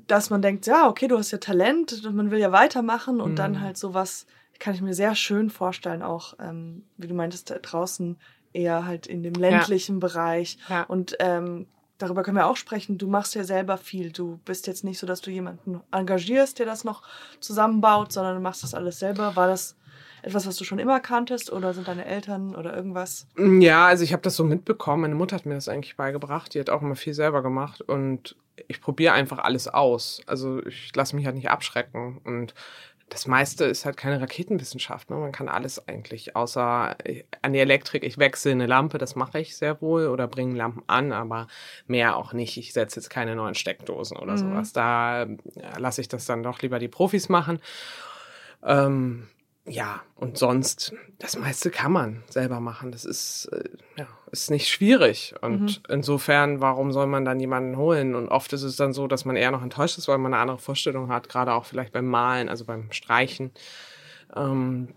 [0.07, 3.35] dass man denkt, ja, okay, du hast ja Talent und man will ja weitermachen und
[3.37, 3.61] dann Mhm.
[3.61, 4.25] halt sowas,
[4.57, 8.17] kann ich mir sehr schön vorstellen, auch, ähm, wie du meintest, da draußen
[8.51, 10.57] eher halt in dem ländlichen Bereich.
[10.67, 10.83] Ja.
[10.83, 11.67] Und ähm,
[11.99, 12.97] darüber können wir auch sprechen.
[12.97, 14.11] Du machst ja selber viel.
[14.11, 17.03] Du bist jetzt nicht so, dass du jemanden engagierst, der das noch
[17.39, 19.35] zusammenbaut, sondern du machst das alles selber.
[19.35, 19.75] War das
[20.21, 23.27] etwas, was du schon immer kanntest oder sind deine Eltern oder irgendwas?
[23.37, 25.03] Ja, also ich habe das so mitbekommen.
[25.03, 26.53] Meine Mutter hat mir das eigentlich beigebracht.
[26.53, 28.35] Die hat auch immer viel selber gemacht und
[28.67, 30.21] ich probiere einfach alles aus.
[30.25, 32.53] Also ich lasse mich halt nicht abschrecken und
[33.09, 35.09] das meiste ist halt keine Raketenwissenschaft.
[35.09, 35.17] Ne?
[35.17, 38.03] Man kann alles eigentlich, außer äh, an die Elektrik.
[38.03, 41.47] Ich wechsle eine Lampe, das mache ich sehr wohl oder bringe Lampen an, aber
[41.87, 42.57] mehr auch nicht.
[42.57, 44.37] Ich setze jetzt keine neuen Steckdosen oder Mhm.
[44.37, 44.73] sowas.
[44.73, 45.37] Da äh,
[45.77, 47.59] lasse ich das dann doch lieber die Profis machen.
[48.63, 49.27] Ähm,
[49.69, 52.91] ja, und sonst, das meiste kann man selber machen.
[52.91, 53.63] Das ist, äh,
[53.97, 55.35] ja, ist nicht schwierig.
[55.41, 58.15] Und insofern, warum soll man dann jemanden holen?
[58.15, 60.41] Und oft ist es dann so, dass man eher noch enttäuscht ist, weil man eine
[60.41, 63.51] andere Vorstellung hat, gerade auch vielleicht beim Malen, also beim Streichen.
[64.35, 64.89] Ähm,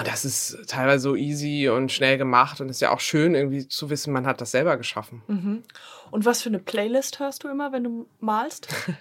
[0.00, 3.68] und das ist teilweise so easy und schnell gemacht und ist ja auch schön, irgendwie
[3.68, 5.22] zu wissen, man hat das selber geschaffen.
[5.28, 5.62] Mhm.
[6.10, 8.68] Und was für eine Playlist hörst du immer, wenn du malst?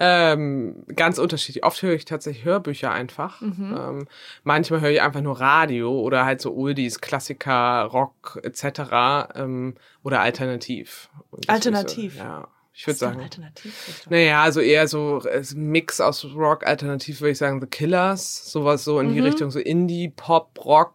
[0.00, 1.64] Ähm, ganz unterschiedlich.
[1.64, 3.40] Oft höre ich tatsächlich Hörbücher einfach.
[3.40, 3.76] Mhm.
[3.76, 4.08] Ähm,
[4.44, 9.34] manchmal höre ich einfach nur Radio oder halt so Oldies, Klassiker, Rock etc.
[9.34, 11.08] Ähm, oder alternativ.
[11.30, 12.14] Und Alternativ?
[12.14, 12.48] So- ja,
[12.80, 13.20] ich würde sagen.
[13.20, 14.12] Alternativrichtung?
[14.12, 18.84] Naja, also eher so ein Mix aus Rock, alternativ würde ich sagen The Killers, sowas
[18.84, 19.26] so in die Mhm.
[19.26, 20.94] Richtung so Indie, Pop, Rock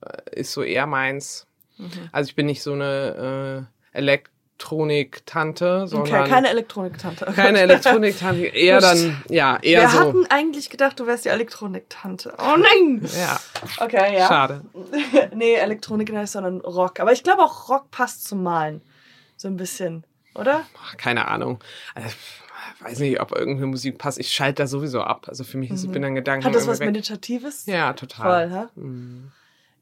[0.00, 1.46] äh, ist so eher meins.
[1.76, 1.90] Mhm.
[2.12, 7.26] Also ich bin nicht so eine äh, Elektronik-Tante, sondern Okay, keine Elektronik-Tante.
[7.34, 9.98] keine Elektronik-Tante, eher dann, ja, eher Wir so.
[10.00, 12.34] hatten eigentlich gedacht, du wärst die Elektronik-Tante.
[12.38, 13.06] Oh nein!
[13.18, 13.38] Ja,
[13.84, 14.26] Okay, ja.
[14.28, 14.62] schade.
[15.34, 17.00] nee, Elektronik nicht, sondern Rock.
[17.00, 18.80] Aber ich glaube auch Rock passt zum Malen.
[19.36, 20.64] So ein bisschen, oder?
[20.96, 21.58] Keine Ahnung.
[21.94, 22.08] Also,
[22.78, 24.18] ich weiß nicht, ob irgendeine Musik passt.
[24.18, 25.26] Ich schalte da sowieso ab.
[25.28, 25.92] Also für mich ist, Mhm.
[25.92, 26.44] bin dann Gedanken.
[26.44, 26.86] Hat das was weg.
[26.88, 27.66] Meditatives?
[27.66, 28.50] Ja, total.
[28.50, 28.84] Voll?
[28.84, 29.32] Mhm.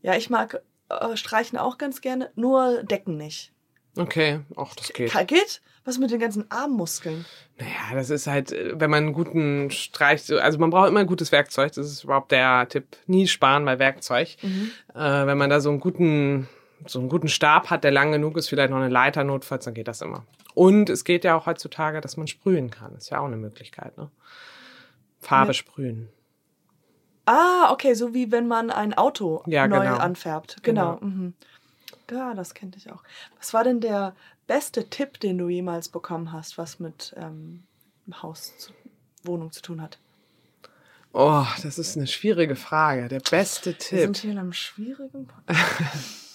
[0.02, 3.52] Ja, ich mag äh, Streichen auch ganz gerne, nur Decken nicht.
[3.98, 5.12] Okay, auch das geht.
[5.26, 5.62] Geht?
[5.84, 7.24] Was mit den ganzen Armmuskeln?
[7.58, 11.06] Naja, das ist halt, äh, wenn man einen guten Streich, also man braucht immer ein
[11.06, 11.72] gutes Werkzeug.
[11.72, 12.86] Das ist überhaupt der Tipp.
[13.06, 14.36] Nie sparen bei Werkzeug.
[14.42, 14.70] Mhm.
[14.94, 16.48] Äh, wenn man da so einen guten,
[16.86, 19.74] so einen guten Stab hat, der lang genug ist, vielleicht noch eine Leiter notfalls, dann
[19.74, 20.24] geht das immer.
[20.54, 22.94] Und es geht ja auch heutzutage, dass man sprühen kann.
[22.96, 24.10] Ist ja auch eine Möglichkeit, ne?
[25.20, 25.54] Farbe Ja.
[25.54, 26.08] sprühen.
[27.24, 29.96] Ah, okay, so wie wenn man ein Auto Ja, neu genau.
[29.96, 30.58] anfärbt.
[30.62, 30.96] Genau.
[30.96, 31.06] Genau.
[31.12, 31.34] Mhm.
[32.10, 33.02] Ja, das kennt ich auch.
[33.38, 34.14] Was war denn der
[34.46, 37.64] beste Tipp, den du jemals bekommen hast, was mit ähm,
[38.22, 38.72] Haus, zu,
[39.24, 39.98] Wohnung zu tun hat?
[41.12, 43.08] Oh, das ist eine schwierige Frage.
[43.08, 43.98] Der beste Wir Tipp.
[44.00, 46.22] sind hier in einem schwierigen Podcast.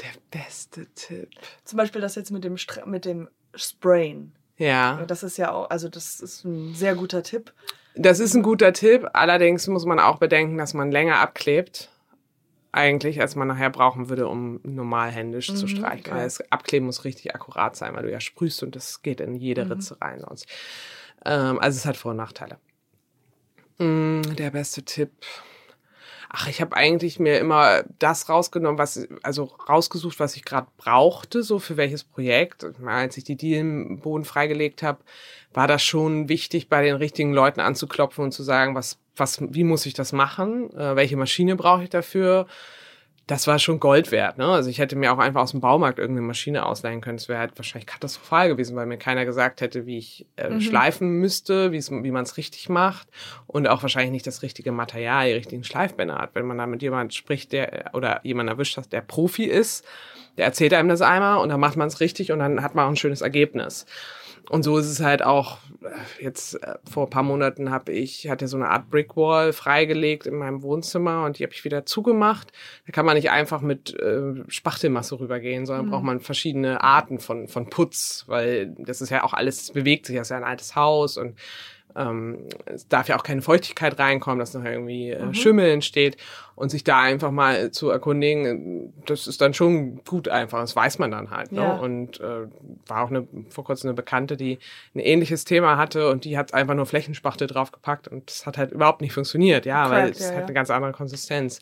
[0.00, 1.30] Der beste Tipp.
[1.64, 4.34] Zum Beispiel das jetzt mit dem, Stra mit dem Sprayen.
[4.56, 5.04] Ja.
[5.06, 7.52] Das ist ja auch, also das ist ein sehr guter Tipp.
[7.96, 9.06] Das ist ein guter Tipp.
[9.12, 11.90] Allerdings muss man auch bedenken, dass man länger abklebt.
[12.72, 16.00] Eigentlich, als man nachher brauchen würde, um normal händisch zu Mhm, streichen.
[16.06, 16.10] okay.
[16.10, 19.36] Weil das Abkleben muss richtig akkurat sein, weil du ja sprühst und das geht in
[19.36, 19.72] jede Mhm.
[19.72, 20.46] Ritze rein sonst.
[21.24, 22.58] Ähm, also es hat Vor- und Nachteile.
[23.78, 25.12] Mm, der beste Tipp.
[26.36, 31.44] Ach, ich habe eigentlich mir immer das rausgenommen, was, also rausgesucht, was ich gerade brauchte,
[31.44, 32.66] so für welches Projekt.
[32.84, 34.98] Als ich die Dielenboden freigelegt habe,
[35.52, 39.62] war das schon wichtig, bei den richtigen Leuten anzuklopfen und zu sagen, was, was, wie
[39.62, 40.70] muss ich das machen?
[40.76, 42.48] Äh, welche Maschine brauche ich dafür?
[43.26, 44.36] Das war schon Gold wert.
[44.36, 44.46] Ne?
[44.46, 47.16] Also ich hätte mir auch einfach aus dem Baumarkt irgendeine Maschine ausleihen können.
[47.16, 50.60] Es wäre halt wahrscheinlich katastrophal gewesen, weil mir keiner gesagt hätte, wie ich äh, Mhm.
[50.60, 53.08] schleifen müsste, wie man es richtig macht
[53.46, 56.34] und auch wahrscheinlich nicht das richtige Material, die richtigen Schleifbänder hat.
[56.34, 59.86] Wenn man da mit jemand spricht, der oder jemand erwischt hat, der Profi ist,
[60.36, 62.84] der erzählt einem das einmal und dann macht man es richtig und dann hat man
[62.84, 63.86] auch ein schönes Ergebnis.
[64.50, 65.58] Und so ist es halt auch,
[66.20, 70.36] jetzt äh, vor ein paar Monaten habe ich, hatte so eine Art Brickwall freigelegt in
[70.36, 72.52] meinem Wohnzimmer und die habe ich wieder zugemacht.
[72.86, 77.48] Da kann man nicht einfach mit äh, Spachtelmasse rübergehen, sondern braucht man verschiedene Arten von,
[77.48, 80.44] von Putz, weil das ist ja auch alles, es bewegt sich, das ist ja ein
[80.44, 81.36] altes Haus und
[81.96, 86.16] ähm, es darf ja auch keine Feuchtigkeit reinkommen, dass noch irgendwie äh, Schimmel entsteht
[86.56, 90.74] und sich da einfach mal zu erkundigen, äh, das ist dann schon gut einfach, das
[90.74, 91.52] weiß man dann halt.
[91.52, 91.62] Ne?
[91.62, 91.76] Ja.
[91.76, 92.46] Und äh,
[92.86, 94.58] war auch eine, vor kurzem eine Bekannte, die
[94.94, 98.72] ein ähnliches Thema hatte und die hat einfach nur Flächenspachtel draufgepackt und das hat halt
[98.72, 101.60] überhaupt nicht funktioniert, ja, weil Correct, es ja, hat eine ganz andere Konsistenz.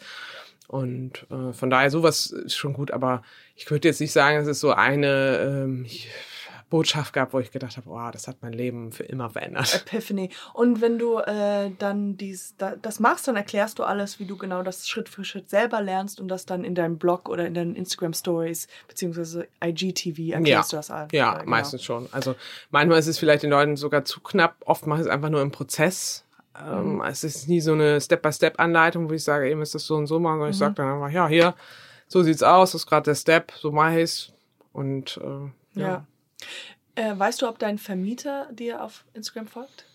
[0.69, 3.23] Und äh, von daher, sowas ist schon gut, aber
[3.57, 5.87] ich würde jetzt nicht sagen, es ist so eine ähm,
[6.73, 9.85] Botschaft gab, wo ich gedacht habe, wow, das hat mein Leben für immer verändert.
[9.87, 10.31] Epiphany.
[10.55, 14.37] Und wenn du äh, dann dies, da, das machst, dann erklärst du alles, wie du
[14.37, 17.55] genau das Schritt für Schritt selber lernst und das dann in deinem Blog oder in
[17.55, 21.13] deinen Instagram Stories beziehungsweise IGTV erklärst du das alles.
[21.13, 21.51] Ja, Äh, genau.
[21.51, 22.09] meistens schon.
[22.11, 22.35] Also
[22.71, 25.43] manchmal ist es vielleicht den Leuten sogar zu knapp, oft mache ich es einfach nur
[25.43, 26.25] im Prozess.
[26.59, 27.03] Ähm, Mhm.
[27.03, 30.19] Es ist nie so eine Step-by-Step-Anleitung, wo ich sage, eben ist das so und so
[30.19, 30.53] machen, sondern Mhm.
[30.53, 31.55] ich sage dann einfach, ja, hier,
[32.09, 34.33] so sieht's aus, das ist gerade der Step, so mache ich's.
[34.73, 35.87] Und äh, ja.
[35.89, 36.07] Ja.
[36.95, 39.87] Äh, weißt du, ob dein Vermieter dir auf Instagram folgt?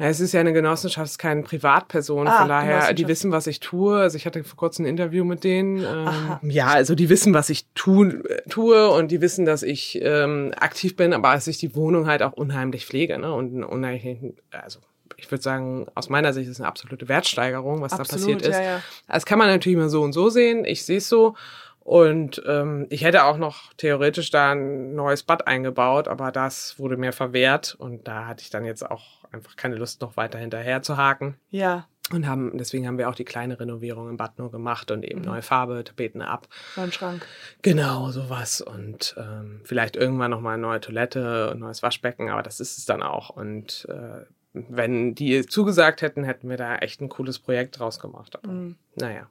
[0.00, 2.26] Ja, es ist ja eine Genossenschaft, es ist keine Privatperson.
[2.26, 3.98] Ah, von daher, die wissen, was ich tue.
[3.98, 5.84] Also ich hatte vor kurzem ein Interview mit denen.
[5.84, 6.40] Aha.
[6.42, 10.00] Ähm, ja, also die wissen, was ich tun, äh, tue und die wissen, dass ich
[10.02, 13.18] ähm, aktiv bin, aber dass ich die Wohnung halt auch unheimlich pflege.
[13.18, 13.30] Ne?
[13.30, 14.80] Und einen unheimlichen, also
[15.18, 18.56] ich würde sagen, aus meiner Sicht ist es eine absolute Wertsteigerung, was da passiert ist.
[18.56, 18.82] ja, ja.
[19.06, 20.64] Das kann man natürlich mal so und so sehen.
[20.64, 21.36] Ich sehe es so.
[21.80, 26.96] Und ähm, ich hätte auch noch theoretisch da ein neues Bad eingebaut, aber das wurde
[26.96, 30.82] mir verwehrt und da hatte ich dann jetzt auch einfach keine Lust, noch weiter hinterher
[30.82, 31.36] zu haken.
[31.50, 35.04] Ja, Und haben, deswegen haben wir auch die kleine Renovierung im Bad nur gemacht und
[35.04, 36.48] eben neue Farbe, Tapeten ab.
[36.76, 37.26] mein Schrank.
[37.62, 38.60] Genau, sowas.
[38.60, 42.84] Und ähm, vielleicht irgendwann nochmal eine neue Toilette, ein neues Waschbecken, aber das ist es
[42.84, 43.30] dann auch.
[43.30, 48.36] Und äh, wenn die zugesagt hätten, hätten wir da echt ein cooles Projekt draus gemacht.
[48.42, 48.76] Aber Mhm.
[48.96, 49.28] naja,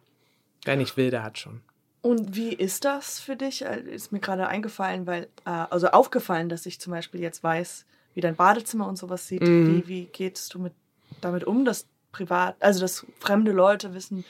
[0.66, 1.62] wer nicht will, der hat schon.
[2.02, 3.66] Und wie ist das für dich?
[3.66, 7.86] Äh, Ist mir gerade eingefallen, weil, äh, also aufgefallen, dass ich zum Beispiel jetzt weiß,
[8.14, 9.42] wie dein Badezimmer und sowas sieht.
[9.42, 9.84] Mhm.
[9.84, 10.74] Wie, wie gehst du mit,
[11.22, 14.24] damit um, dass privat, also dass fremde Leute wissen,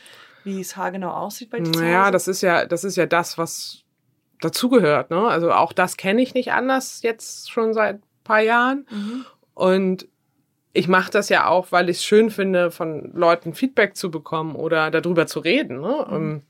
[0.43, 3.83] wie es haargenau aussieht bei dir Naja, das ist ja, das ist ja das, was
[4.41, 5.11] dazugehört.
[5.11, 5.27] Ne?
[5.27, 8.87] Also auch das kenne ich nicht anders jetzt schon seit ein paar Jahren.
[8.89, 9.25] Mhm.
[9.53, 10.07] Und
[10.73, 14.55] ich mache das ja auch, weil ich es schön finde, von Leuten Feedback zu bekommen
[14.55, 15.81] oder darüber zu reden.
[15.81, 16.07] Ne?
[16.09, 16.43] Ähm,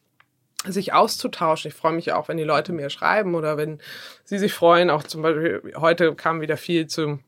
[0.65, 1.69] sich auszutauschen.
[1.69, 3.79] Ich freue mich auch, wenn die Leute mir schreiben oder wenn
[4.25, 4.89] sie sich freuen.
[4.89, 7.19] Auch zum Beispiel, heute kam wieder viel zu,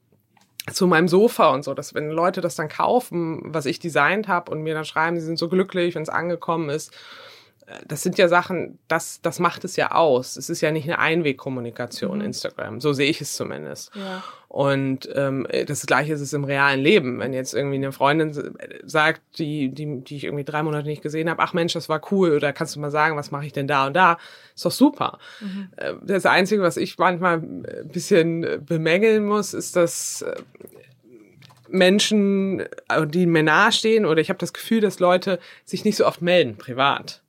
[0.71, 4.51] zu meinem Sofa und so, dass wenn Leute das dann kaufen, was ich designt habe
[4.51, 6.91] und mir dann schreiben, sie sind so glücklich, wenn es angekommen ist.
[7.87, 10.35] Das sind ja Sachen, das, das macht es ja aus.
[10.37, 12.81] Es ist ja nicht eine Einwegkommunikation, Instagram.
[12.81, 13.91] So sehe ich es zumindest.
[13.95, 14.23] Ja.
[14.47, 17.19] Und ähm, das Gleiche ist es im realen Leben.
[17.19, 21.29] Wenn jetzt irgendwie eine Freundin sagt, die, die, die ich irgendwie drei Monate nicht gesehen
[21.29, 23.67] habe, ach Mensch, das war cool, oder kannst du mal sagen, was mache ich denn
[23.67, 24.17] da und da?
[24.55, 25.19] Ist doch super.
[25.77, 30.35] Äh, Das Einzige, was ich manchmal ein bisschen bemängeln muss, ist, dass äh,
[31.69, 36.05] Menschen, äh, die mir nahestehen, oder ich habe das Gefühl, dass Leute sich nicht so
[36.05, 37.21] oft melden, privat.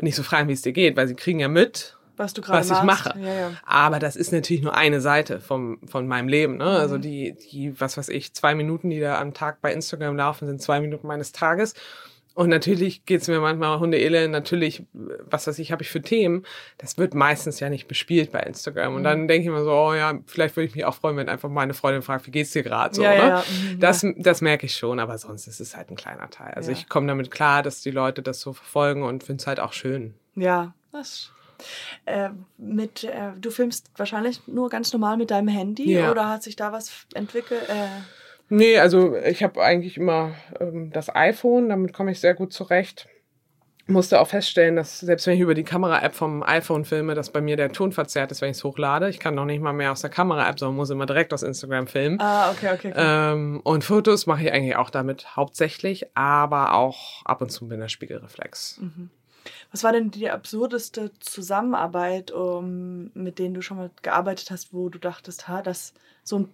[0.00, 2.58] Nicht so fragen, wie es dir geht, weil sie kriegen ja mit, Was du gerade
[2.60, 3.06] was ich machst.
[3.06, 3.18] mache.
[3.20, 3.52] Ja, ja.
[3.64, 6.56] Aber das ist natürlich nur eine Seite vom, von meinem Leben.
[6.58, 6.64] Ne?
[6.66, 7.02] Also Mhm.
[7.02, 10.60] die, die, was weiß ich, zwei Minuten, die da am Tag bei Instagram laufen, sind
[10.62, 11.74] zwei Minuten meines Tages.
[12.40, 16.46] Und natürlich geht's mir manchmal Hundeelend, natürlich, was weiß ich, habe ich für Themen.
[16.78, 18.94] Das wird meistens ja nicht bespielt bei Instagram.
[18.94, 21.28] Und dann denke ich mir so, oh ja, vielleicht würde ich mich auch freuen, wenn
[21.28, 23.28] einfach meine Freundin fragt, wie geht's dir gerade so, Ja, ja, ne?
[23.28, 23.44] ja.
[23.74, 26.54] Mhm, Das, das merke ich schon, aber sonst ist es halt ein kleiner Teil.
[26.54, 26.78] Also Ja.
[26.78, 29.74] ich komme damit klar, dass die Leute das so verfolgen und finde es halt auch
[29.74, 30.14] schön.
[30.34, 31.32] Ja, das.
[32.06, 36.10] Äh, mit, äh, du filmst wahrscheinlich nur ganz normal mit deinem Handy Ja.
[36.10, 37.68] oder hat sich da was entwickelt?
[37.68, 37.86] Äh,
[38.50, 43.08] Nee, also ich habe eigentlich immer ähm, das iPhone, damit komme ich sehr gut zurecht.
[43.86, 47.40] Musste auch feststellen, dass selbst wenn ich über die Kamera-App vom iPhone filme, dass bei
[47.40, 49.08] mir der Ton verzerrt ist, wenn ich es hochlade.
[49.08, 51.86] Ich kann noch nicht mal mehr aus der Kamera-App, sondern muss immer direkt aus Instagram
[51.86, 52.20] filmen.
[52.20, 52.90] ah, okay, okay.
[52.92, 53.32] okay.
[53.32, 57.74] Ähm, und Fotos mache ich eigentlich auch damit hauptsächlich, aber auch ab und zu mit
[57.74, 58.80] einer Spiegelreflex.
[59.72, 64.88] Was war denn die absurdeste Zusammenarbeit, um, mit denen du schon mal gearbeitet hast, wo
[64.88, 66.48] du dachtest, ha, das so ein,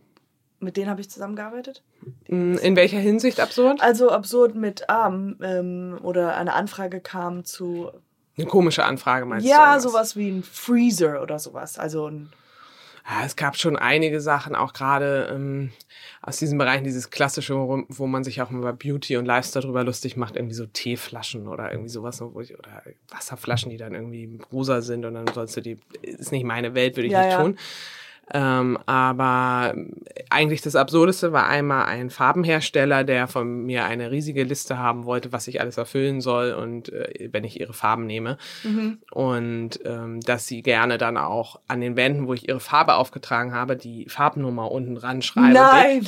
[0.61, 1.83] mit denen habe ich zusammengearbeitet?
[2.29, 3.81] Mm, In welcher Hinsicht absurd?
[3.81, 7.91] Also absurd mit Arm ähm, oder eine Anfrage kam zu
[8.37, 9.51] Eine komische Anfrage meinst du?
[9.51, 9.83] ja oder was?
[9.83, 11.79] sowas wie ein Freezer oder sowas.
[11.79, 12.31] Also ein
[13.09, 15.71] Ja, es gab schon einige Sachen, auch gerade ähm,
[16.23, 19.85] aus diesen Bereichen, dieses klassische, wo, wo man sich auch über Beauty und Lifestyle drüber
[19.85, 24.81] lustig macht, irgendwie so Teeflaschen oder irgendwie sowas, ich, oder Wasserflaschen, die dann irgendwie rosa
[24.81, 27.43] sind und dann sollst du die, ist nicht meine Welt, würde ich Ja, nicht ja.
[27.43, 27.59] tun.
[28.33, 29.75] Ähm, aber
[30.31, 35.33] eigentlich das Absurdeste war einmal ein Farbenhersteller, der von mir eine riesige Liste haben wollte,
[35.33, 38.37] was ich alles erfüllen soll und äh, wenn ich ihre Farben nehme.
[39.13, 43.55] Und ähm, dass sie gerne dann auch an den Wänden, wo ich ihre Farbe aufgetragen
[43.55, 45.55] habe, die Farbnummer unten dran schreibe.
[45.55, 46.07] Nein!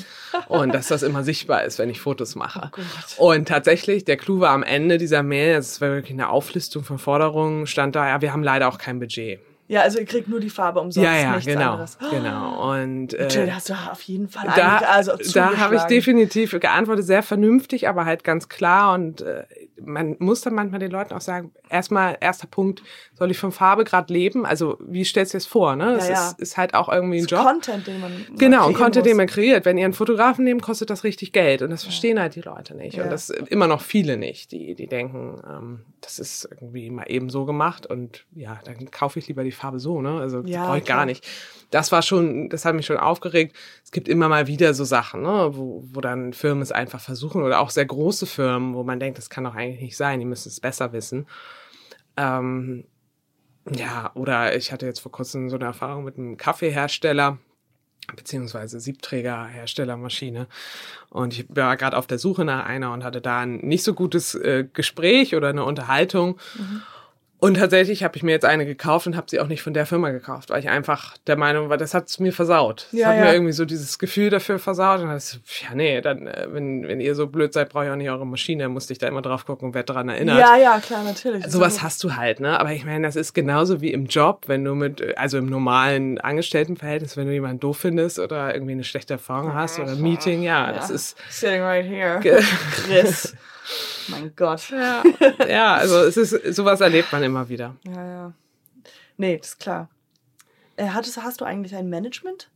[0.49, 2.71] Und dass das immer sichtbar ist, wenn ich Fotos mache.
[3.17, 3.33] Oh.
[3.33, 6.99] Und tatsächlich, der Clou war am Ende dieser Mail, es war wirklich eine Auflistung von
[6.99, 9.41] Forderungen, stand da, ja, wir haben leider auch kein Budget.
[9.69, 11.73] Ja, also ihr kriegt nur die Farbe umsonst, ja, ja, nichts genau.
[11.73, 11.99] anderes.
[12.11, 12.73] Genau.
[12.73, 17.05] Und äh, Jill, hast du auf jeden Fall da, also da habe ich definitiv geantwortet,
[17.05, 18.95] sehr vernünftig, aber halt ganz klar.
[18.95, 19.45] Und äh,
[19.79, 22.83] man muss dann manchmal den Leuten auch sagen, erstmal, erster Punkt,
[23.15, 24.47] soll ich von Farbe gerade leben?
[24.47, 25.77] Also wie stellst du dir das vor?
[25.77, 25.97] Ne?
[25.97, 26.29] Das Ja, ja.
[26.29, 27.45] Ist, ist halt auch irgendwie ein Job.
[27.45, 29.17] Content, den man Genau, Content, den muss.
[29.19, 29.67] man kreiert.
[29.67, 31.61] Wenn ihr einen Fotografen nehmt, kostet das richtig Geld.
[31.61, 32.97] Und das verstehen halt die Leute nicht.
[32.97, 33.05] Ja.
[33.05, 37.05] Und das äh, immer noch viele nicht, die, die denken, ähm, das ist irgendwie mal
[37.09, 37.87] eben so gemacht.
[37.87, 40.21] Und ja, dann kaufe ich lieber die Farbe so, ne?
[40.21, 40.99] Also Ja, brauche ich klar.
[40.99, 41.27] gar nicht.
[41.71, 43.55] Das war schon, das hat mich schon aufgeregt.
[43.85, 45.51] Es gibt immer mal wieder so Sachen, ne?
[45.53, 49.19] wo, wo dann Firmen es einfach versuchen oder auch sehr große Firmen, wo man denkt,
[49.19, 51.27] das kann doch eigentlich nicht sein, die müssen es besser wissen.
[52.17, 52.85] Ähm,
[53.71, 57.39] ja, oder ich hatte jetzt vor kurzem so eine Erfahrung mit einem Kaffeehersteller
[58.16, 60.47] beziehungsweise Siebträgerherstellermaschine.
[61.11, 63.94] Und ich war gerade auf der Suche nach einer und hatte da ein nicht so
[63.94, 66.38] gutes äh, Gespräch oder eine Unterhaltung.
[67.40, 69.87] Und tatsächlich habe ich mir jetzt eine gekauft und habe sie auch nicht von der
[69.87, 72.88] Firma gekauft, weil ich einfach der Meinung war, das hat's mir versaut.
[72.90, 73.24] Das Ja, hat ja.
[73.24, 75.01] mir irgendwie so dieses Gefühl dafür versaut.
[75.01, 77.85] Und dann ich, so, ja, nee, dann, äh, wenn, wenn ihr so blöd seid, brauche
[77.85, 78.64] ich auch nicht eure Maschine.
[78.64, 80.38] Dann musste ich da immer drauf gucken und werde daran erinnert.
[80.40, 81.44] Ja, ja, klar, natürlich.
[81.46, 82.59] Sowas Also, hast du halt, ne?
[82.59, 85.46] Aber ich meine, das ist genauso wie im Job, wenn du mit, äh, also im
[85.46, 90.03] normalen Angestelltenverhältnis, wenn du jemanden doof findest oder irgendwie eine schlechte Erfahrung hast oder ein
[90.03, 92.18] Meeting, ja, das ist, Sitting right here.
[92.72, 93.37] Chris.
[94.09, 94.71] mein Gott.
[94.71, 95.03] ja,
[95.49, 97.77] ja, also es ist, sowas erlebt man immer wieder.
[97.87, 98.33] Ja, ja.
[99.17, 99.89] Nee, das ist klar.
[100.77, 102.51] Äh, hattest, hast du eigentlich ein Management?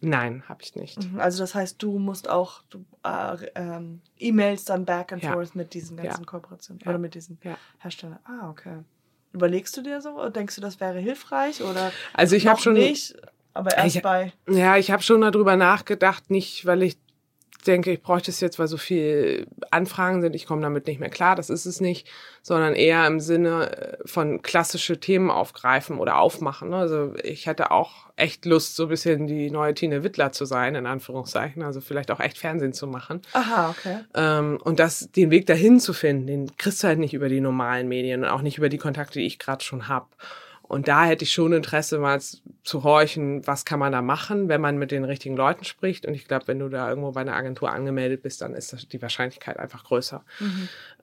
[0.00, 1.02] Nein, habe ich nicht.
[1.02, 5.32] Mhm, Also das heißt, du musst auch du, äh, ähm, E-Mails dann back and Ja.
[5.32, 6.26] forth mit diesen ganzen Ja.
[6.26, 6.90] Kooperationen Ja.
[6.90, 7.38] oder mit diesen.
[7.78, 8.18] Herstellern.
[8.24, 8.78] Ah, okay.
[9.32, 10.10] Überlegst du dir so?
[10.10, 13.14] Oder denkst du, das wäre hilfreich oder Also ich habe schon, nicht?
[13.54, 14.32] Aber erst Ich- bei.
[14.48, 16.96] ja, ich habe schon darüber nachgedacht, nicht, weil ich
[17.66, 21.10] denke, ich bräuchte es jetzt, weil so viel Anfragen sind, ich komme damit nicht mehr
[21.10, 22.08] klar, das ist es nicht,
[22.42, 26.70] sondern eher im Sinne äh, von klassische Themen aufgreifen oder aufmachen.
[26.70, 26.76] ne?
[26.76, 30.74] Also ich hätte auch echt Lust, so ein bisschen die neue Tine Wittler zu sein,
[30.74, 33.22] in Anführungszeichen, also vielleicht auch echt Fernsehen zu machen.
[33.32, 33.98] Aha, okay.
[34.14, 37.40] Ähm, und das, den Weg dahin zu finden, den kriegst du halt nicht über die
[37.40, 40.06] normalen Medien und auch nicht über die Kontakte, die ich gerade schon habe.
[40.68, 44.60] Und da hätte ich schon Interesse, mal zu horchen, was kann man da machen, wenn
[44.60, 46.04] man mit den richtigen Leuten spricht.
[46.04, 48.86] Und ich glaube, wenn du da irgendwo bei einer Agentur angemeldet bist, dann ist das
[48.86, 50.22] die Wahrscheinlichkeit einfach größer.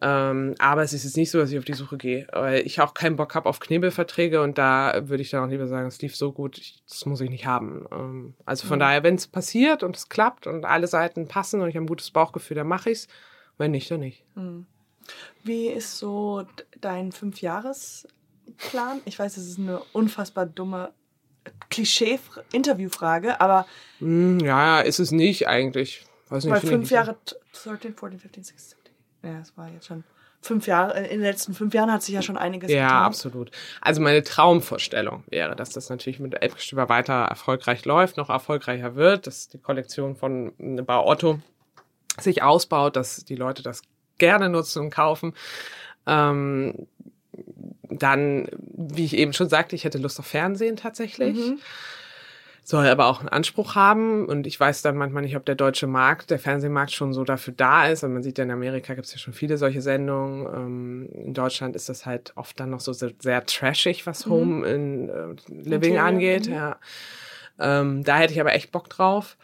[0.01, 2.79] Ähm, aber es ist jetzt nicht so, dass ich auf die Suche gehe, weil ich
[2.79, 5.99] auch keinen Bock habe auf Knebelverträge und da würde ich dann auch lieber sagen, es
[5.99, 7.87] lief so gut, ich, das muss ich nicht haben.
[7.91, 11.69] Ähm, also von daher, wenn es passiert und es klappt und alle Seiten passen und
[11.69, 13.07] ich habe ein gutes Bauchgefühl, dann mache ich's.
[13.57, 14.25] Wenn nicht, dann nicht.
[15.43, 16.45] Wie ist so
[16.81, 17.11] dein
[18.45, 19.01] Fünfjahresplan?
[19.05, 20.91] Ich weiß, es ist eine unfassbar dumme
[21.69, 23.65] Klischee-Interviewfrage, aber
[23.99, 26.05] Hm, ja, ist es nicht eigentlich.
[26.29, 26.89] Weiß nicht, weil fünf.
[26.89, 28.77] Jahre, t- 13, 14, 15, 16,
[29.21, 29.31] 17.
[29.33, 30.03] Ja, es war jetzt schon
[30.41, 30.95] fünf Jahre.
[30.95, 33.03] äh, In den letzten fünf Jahren hat sich ja schon einiges Ja, getan.
[33.03, 33.51] absolut.
[33.81, 39.27] Also meine Traumvorstellung wäre, dass das natürlich mit Elbgestöber weiter erfolgreich läuft, noch erfolgreicher wird,
[39.27, 40.53] dass die Kollektion von
[40.85, 41.39] Bau Otto
[42.19, 43.81] sich ausbaut, dass die Leute das
[44.17, 45.33] gerne nutzen und kaufen.
[46.07, 46.87] Ähm,
[47.89, 51.35] dann, wie ich eben schon sagte, ich hätte Lust auf Fernsehen tatsächlich.
[51.35, 51.59] Mhm.
[52.63, 54.25] Soll aber auch einen Anspruch haben.
[54.25, 57.53] Und ich weiß dann manchmal nicht, ob der deutsche Markt, der Fernsehmarkt schon so dafür
[57.55, 58.03] da ist.
[58.03, 60.47] Und man sieht ja in Amerika gibt es ja schon viele solche Sendungen.
[60.47, 64.65] Ähm, in Deutschland ist das halt oft dann noch so sehr, sehr trashig, was Home
[64.67, 66.47] in äh, Living Interior, angeht.
[66.47, 66.53] mhm.
[66.53, 66.79] Ja.
[67.59, 69.37] Ähm, da hätte ich aber echt Bock drauf.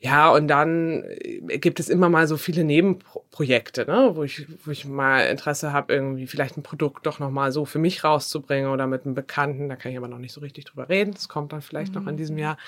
[0.00, 4.70] Ja, und dann äh, gibt es immer mal so viele Nebenprojekte, ne, wo ich, wo
[4.70, 8.86] ich mal Interesse habe, irgendwie vielleicht ein Produkt doch nochmal so für mich rauszubringen oder
[8.86, 9.68] mit einem Bekannten.
[9.68, 11.12] Da kann ich aber noch nicht so richtig drüber reden.
[11.12, 12.58] Das kommt dann vielleicht noch in diesem Jahr.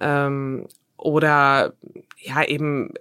[0.00, 1.74] Ähm, oder
[2.18, 2.94] ja, eben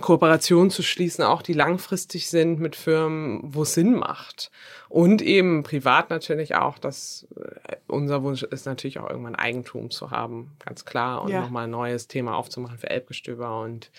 [0.00, 4.50] Kooperationen zu schließen, auch die langfristig sind mit Firmen, wo es Sinn macht.
[4.88, 10.10] Und eben privat natürlich auch, dass äh, unser Wunsch ist natürlich auch irgendwann Eigentum zu
[10.10, 11.40] haben, ganz klar, und Ja.
[11.40, 13.90] nochmal ein neues Thema aufzumachen für Elbgestöber und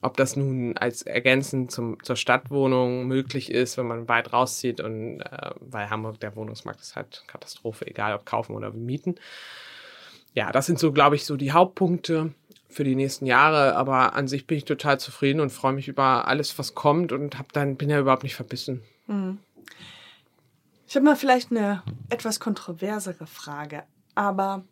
[0.00, 5.20] ob das nun als ergänzend zum, zur Stadtwohnung möglich ist, wenn man weit rauszieht und
[5.20, 9.14] äh, weil Hamburg der Wohnungsmarkt ist halt Katastrophe, egal ob kaufen oder mieten.
[10.34, 12.34] Ja, das sind so, glaube ich, so die Hauptpunkte
[12.74, 16.28] für die nächsten Jahre, aber an sich bin ich total zufrieden und freue mich über
[16.28, 18.82] alles, was kommt und hab dann bin ja überhaupt nicht verbissen.
[20.86, 24.64] Ich habe mal vielleicht eine etwas kontroversere Frage, aber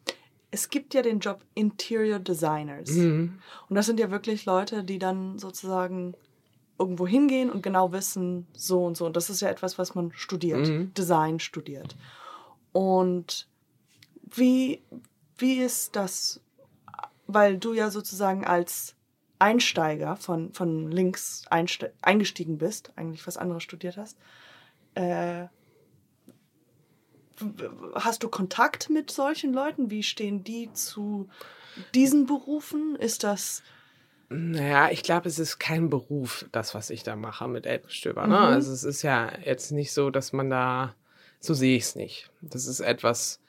[0.50, 2.90] es gibt ja den Job Interior Designers.
[2.90, 3.40] Und
[3.70, 6.14] das sind ja wirklich Leute, die dann sozusagen
[6.78, 9.06] irgendwo hingehen und genau wissen, so und so.
[9.06, 11.96] Und das ist ja etwas, was man studiert, Design studiert.
[12.72, 13.46] Und
[14.34, 14.82] wie,
[15.38, 16.40] wie ist das,
[17.26, 18.94] weil du ja sozusagen als
[19.38, 24.16] Einsteiger von, von links eingestiegen bist, eigentlich was anderes studiert hast,
[24.94, 25.46] äh,
[27.94, 29.90] hast du Kontakt mit solchen Leuten?
[29.90, 31.28] Wie stehen die zu
[31.94, 32.94] diesen Berufen?
[32.96, 33.64] Ist das
[34.28, 38.26] Naja, ich glaube, es ist kein Beruf, das, was ich da mache mit Elbgestöber.
[38.28, 38.38] Ne?
[38.38, 40.94] Also es ist ja jetzt nicht so, dass man da,
[41.40, 42.30] so sehe ich es nicht.
[42.42, 43.40] Das ist etwas,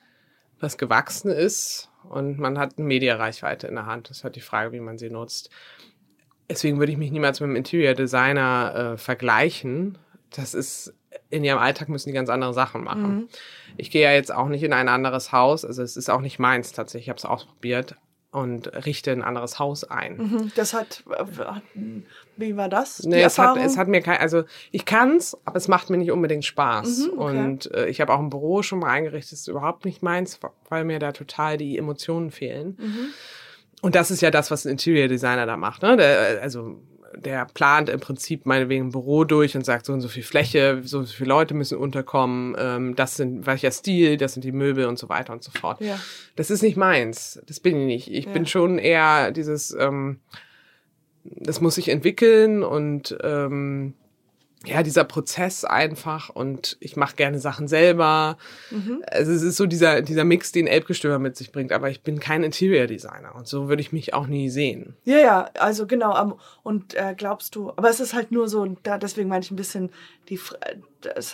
[0.60, 4.10] was gewachsen ist und man hat eine Mediareichweite in der Hand.
[4.10, 5.50] Das ist halt die Frage, wie man sie nutzt.
[6.50, 9.98] Deswegen würde ich mich niemals mit einem Interior Designer äh, vergleichen.
[10.30, 10.94] Das ist,
[11.30, 13.30] in ihrem Alltag müssen die ganz andere Sachen machen.
[13.78, 16.40] Ich gehe ja jetzt auch nicht in ein anderes Haus, also es ist auch nicht
[16.40, 17.96] meins tatsächlich, ich habe es ausprobiert
[18.34, 20.52] und richte ein anderes Haus ein.
[20.56, 21.04] das hat,
[22.36, 22.98] wie war das?
[22.98, 25.98] die Nee, es hat, es hat mir kein, also ich kann's, aber es macht mir
[25.98, 27.10] nicht unbedingt Spaß.
[27.12, 27.38] Mhm, okay.
[27.38, 30.40] Und äh, ich habe auch ein Büro schon mal eingerichtet, das ist überhaupt nicht meins,
[30.70, 32.76] weil mir da total die Emotionen fehlen.
[32.80, 33.06] Mhm.
[33.84, 35.84] Und das ist ja das, was ein Interior Designer da macht.
[35.84, 35.96] Ne?
[35.96, 36.82] Der, also
[37.18, 40.82] der plant im Prinzip meinetwegen ein Büro durch und sagt, so und so viel Fläche,
[40.84, 44.52] so und so viele Leute müssen unterkommen, ähm, das sind welcher Stil, das sind die
[44.52, 45.80] Möbel und so weiter und so fort.
[45.82, 46.00] Ja.
[46.36, 47.42] Das ist nicht meins.
[47.48, 48.12] Das bin ich nicht.
[48.12, 48.32] Ich Ja.
[48.32, 50.20] bin schon eher dieses, ähm,
[51.24, 53.94] das muss sich entwickeln und ähm,
[54.66, 58.38] ja, dieser Prozess einfach und ich mache gerne Sachen selber.
[59.12, 62.20] Also es ist so dieser, dieser Mix, den Elbgestöber mit sich bringt, aber ich bin
[62.20, 64.96] kein Interior Designer und so würde ich mich auch nie sehen.
[65.04, 66.38] Ja, ja, also genau.
[66.64, 69.58] Und äh, glaubst du, aber es ist halt nur so, da, deswegen meine ich ein
[69.58, 69.90] bisschen,
[70.30, 70.40] die,
[71.02, 71.34] das,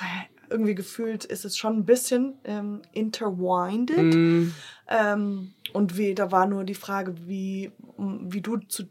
[0.49, 4.15] irgendwie gefühlt ist es schon ein bisschen ähm, interwinded.
[4.15, 4.51] Mm,
[4.91, 8.85] Ähm, und wie, da war nur die Frage, wie, wie du zu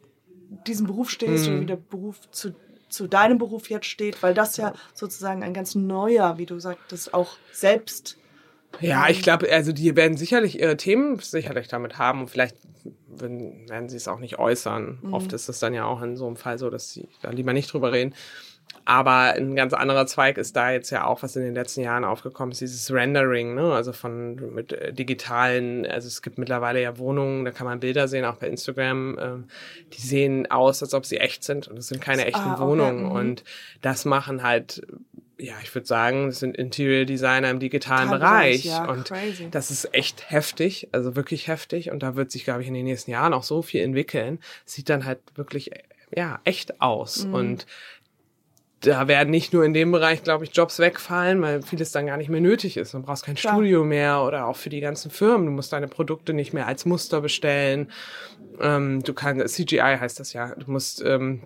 [0.67, 2.55] diesem Beruf stehst oder wie der Beruf zu,
[2.89, 7.15] zu deinem Beruf jetzt steht, weil das ja sozusagen ein ganz neuer, wie du sagtest,
[7.15, 8.17] auch selbst.
[8.81, 12.57] Ja, ich glaube, also die werden sicherlich ihre Themen sicherlich damit haben und vielleicht
[13.09, 14.99] werden sie es auch nicht äußern.
[15.11, 17.53] Oft ist es dann ja auch in so einem Fall so, dass sie da lieber
[17.53, 18.15] nicht drüber reden.
[18.89, 22.05] Aber ein ganz anderer Zweig ist da jetzt ja auch, was in den letzten Jahren
[22.05, 23.75] aufgekommen ist, dieses Rendering, ne?
[23.75, 28.09] also von mit äh, digitalen, also es gibt mittlerweile ja Wohnungen, da kann man Bilder
[28.09, 29.45] sehen, auch bei Instagram, ähm,
[29.93, 32.63] die sehen aus, als ob sie echt sind und es sind keine echten Ah, okay,
[32.63, 33.05] Wohnungen.
[33.05, 33.11] mhm.
[33.11, 33.45] Und
[33.83, 34.87] das machen halt,
[35.37, 38.65] ja, ich würde sagen, das sind Interior Designer im digitalen Bereich, Bereich.
[38.65, 39.49] ja, und crazy.
[39.51, 41.91] das ist echt heftig, also wirklich heftig.
[41.91, 44.39] Und da wird sich, glaube ich, in den nächsten Jahren auch so viel entwickeln.
[44.65, 45.73] Sieht dann halt wirklich,
[46.17, 47.27] ja, echt aus.
[47.27, 47.35] Mhm.
[47.35, 47.67] Und
[48.81, 52.17] da werden nicht nur in dem Bereich, glaube ich, Jobs wegfallen, weil vieles dann gar
[52.17, 52.95] nicht mehr nötig ist.
[52.95, 53.55] Du brauchst kein Klar.
[53.55, 55.47] Studio mehr oder auch für die ganzen Firmen.
[55.47, 57.91] Du musst deine Produkte nicht mehr als Muster bestellen.
[58.61, 60.55] Ähm, du kannst, CGI heißt das ja.
[60.55, 61.43] Du musst, ähm,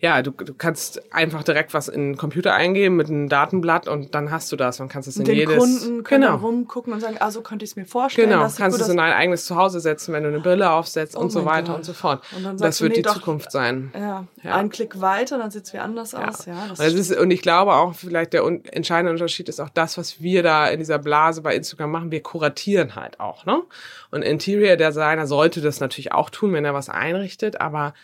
[0.00, 4.14] ja, du, du kannst einfach direkt was in den Computer eingeben mit einem Datenblatt und
[4.14, 5.56] dann hast du das und kannst es in den jedes.
[5.56, 6.36] Kunden können genau.
[6.36, 8.28] rumgucken und sagen, ah, so könnte ich es mir vorstellen.
[8.28, 11.16] Genau, das kannst gut es in dein eigenes Zuhause setzen, wenn du eine Brille aufsetzt
[11.16, 11.76] Oh und so weiter Gott.
[11.76, 12.22] und so fort.
[12.36, 13.90] Und dann das du, wird nee, die doch, Zukunft sein.
[13.94, 14.56] Ja, Ja.
[14.56, 16.44] ein Klick weiter, dann sieht es wie anders aus.
[16.44, 19.60] Ja, das und, es ist, und ich glaube auch, vielleicht der un entscheidende Unterschied ist
[19.60, 22.10] auch das, was wir da in dieser Blase bei Instagram machen.
[22.10, 23.62] Wir kuratieren halt auch, ne?
[24.10, 27.94] Und Interior Designer sollte das natürlich auch tun, wenn er was einrichtet, aber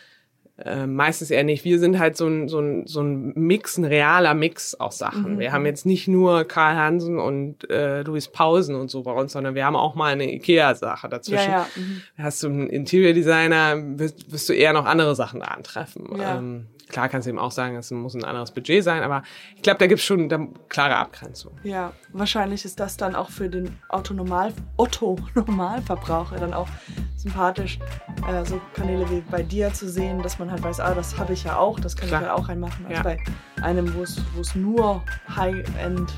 [0.57, 1.65] äh, meistens eher nicht.
[1.65, 5.35] Wir sind halt so ein, so ein, so ein Mix, ein realer Mix aus Sachen.
[5.35, 5.39] Mhm.
[5.39, 9.31] Wir haben jetzt nicht nur Karl Hansen und äh, Louis Pausen und so bei uns,
[9.31, 11.51] sondern wir haben auch mal eine Ikea-Sache dazwischen.
[11.51, 11.67] Ja, ja.
[11.75, 12.01] Mhm.
[12.17, 16.07] Hast du einen Interior Designer, wirst, wirst du eher noch andere Sachen da antreffen.
[16.19, 16.37] Ja.
[16.37, 19.23] Ähm, klar kannst du eben auch sagen, es muss ein anderes Budget sein, aber
[19.55, 20.39] ich glaube, da gibt es schon da
[20.69, 21.51] klare Abgrenzung.
[21.63, 26.67] Ja, wahrscheinlich ist das dann auch für den Otto-Normal- Otto-Normalverbraucher dann auch
[27.17, 27.79] sympathisch,
[28.29, 31.33] äh, so Kanäle wie bei dir zu sehen, dass man halt weiß, ah, das habe
[31.33, 32.21] ich ja auch, das kann Klar.
[32.21, 32.85] ich ja auch reinmachen.
[32.85, 33.03] Als Ja.
[33.03, 33.17] bei
[33.61, 35.01] einem, wo es nur
[35.35, 36.13] High-End,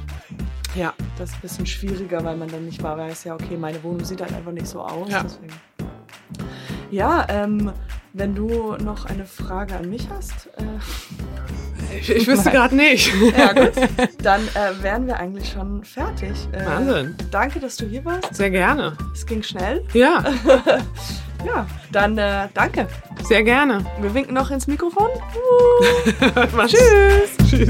[0.75, 0.93] Ja.
[1.17, 4.03] das ist ein bisschen schwieriger, weil man dann nicht mal weiß, ja, okay, meine Wohnung
[4.03, 5.09] sieht halt einfach nicht so aus.
[5.09, 5.23] Ja.
[6.91, 7.71] Ja, ähm,
[8.17, 13.11] wenn du noch eine Frage an mich hast, äh, Ich, ich wüsste gerade nicht.
[13.37, 13.73] ja, gut.
[14.23, 16.31] Dann äh, wären wir eigentlich schon fertig.
[16.53, 17.15] Äh, Wahnsinn.
[17.31, 18.33] Danke, dass du hier warst.
[18.33, 18.95] Sehr gerne.
[19.13, 19.83] Es ging schnell.
[19.93, 20.23] Ja,
[21.45, 22.87] Ja, dann äh, danke.
[23.23, 23.85] sehr gerne.
[24.01, 25.09] Wir winken noch ins Mikrofon.
[26.67, 27.37] Tschüss.
[27.49, 27.69] Tschüss.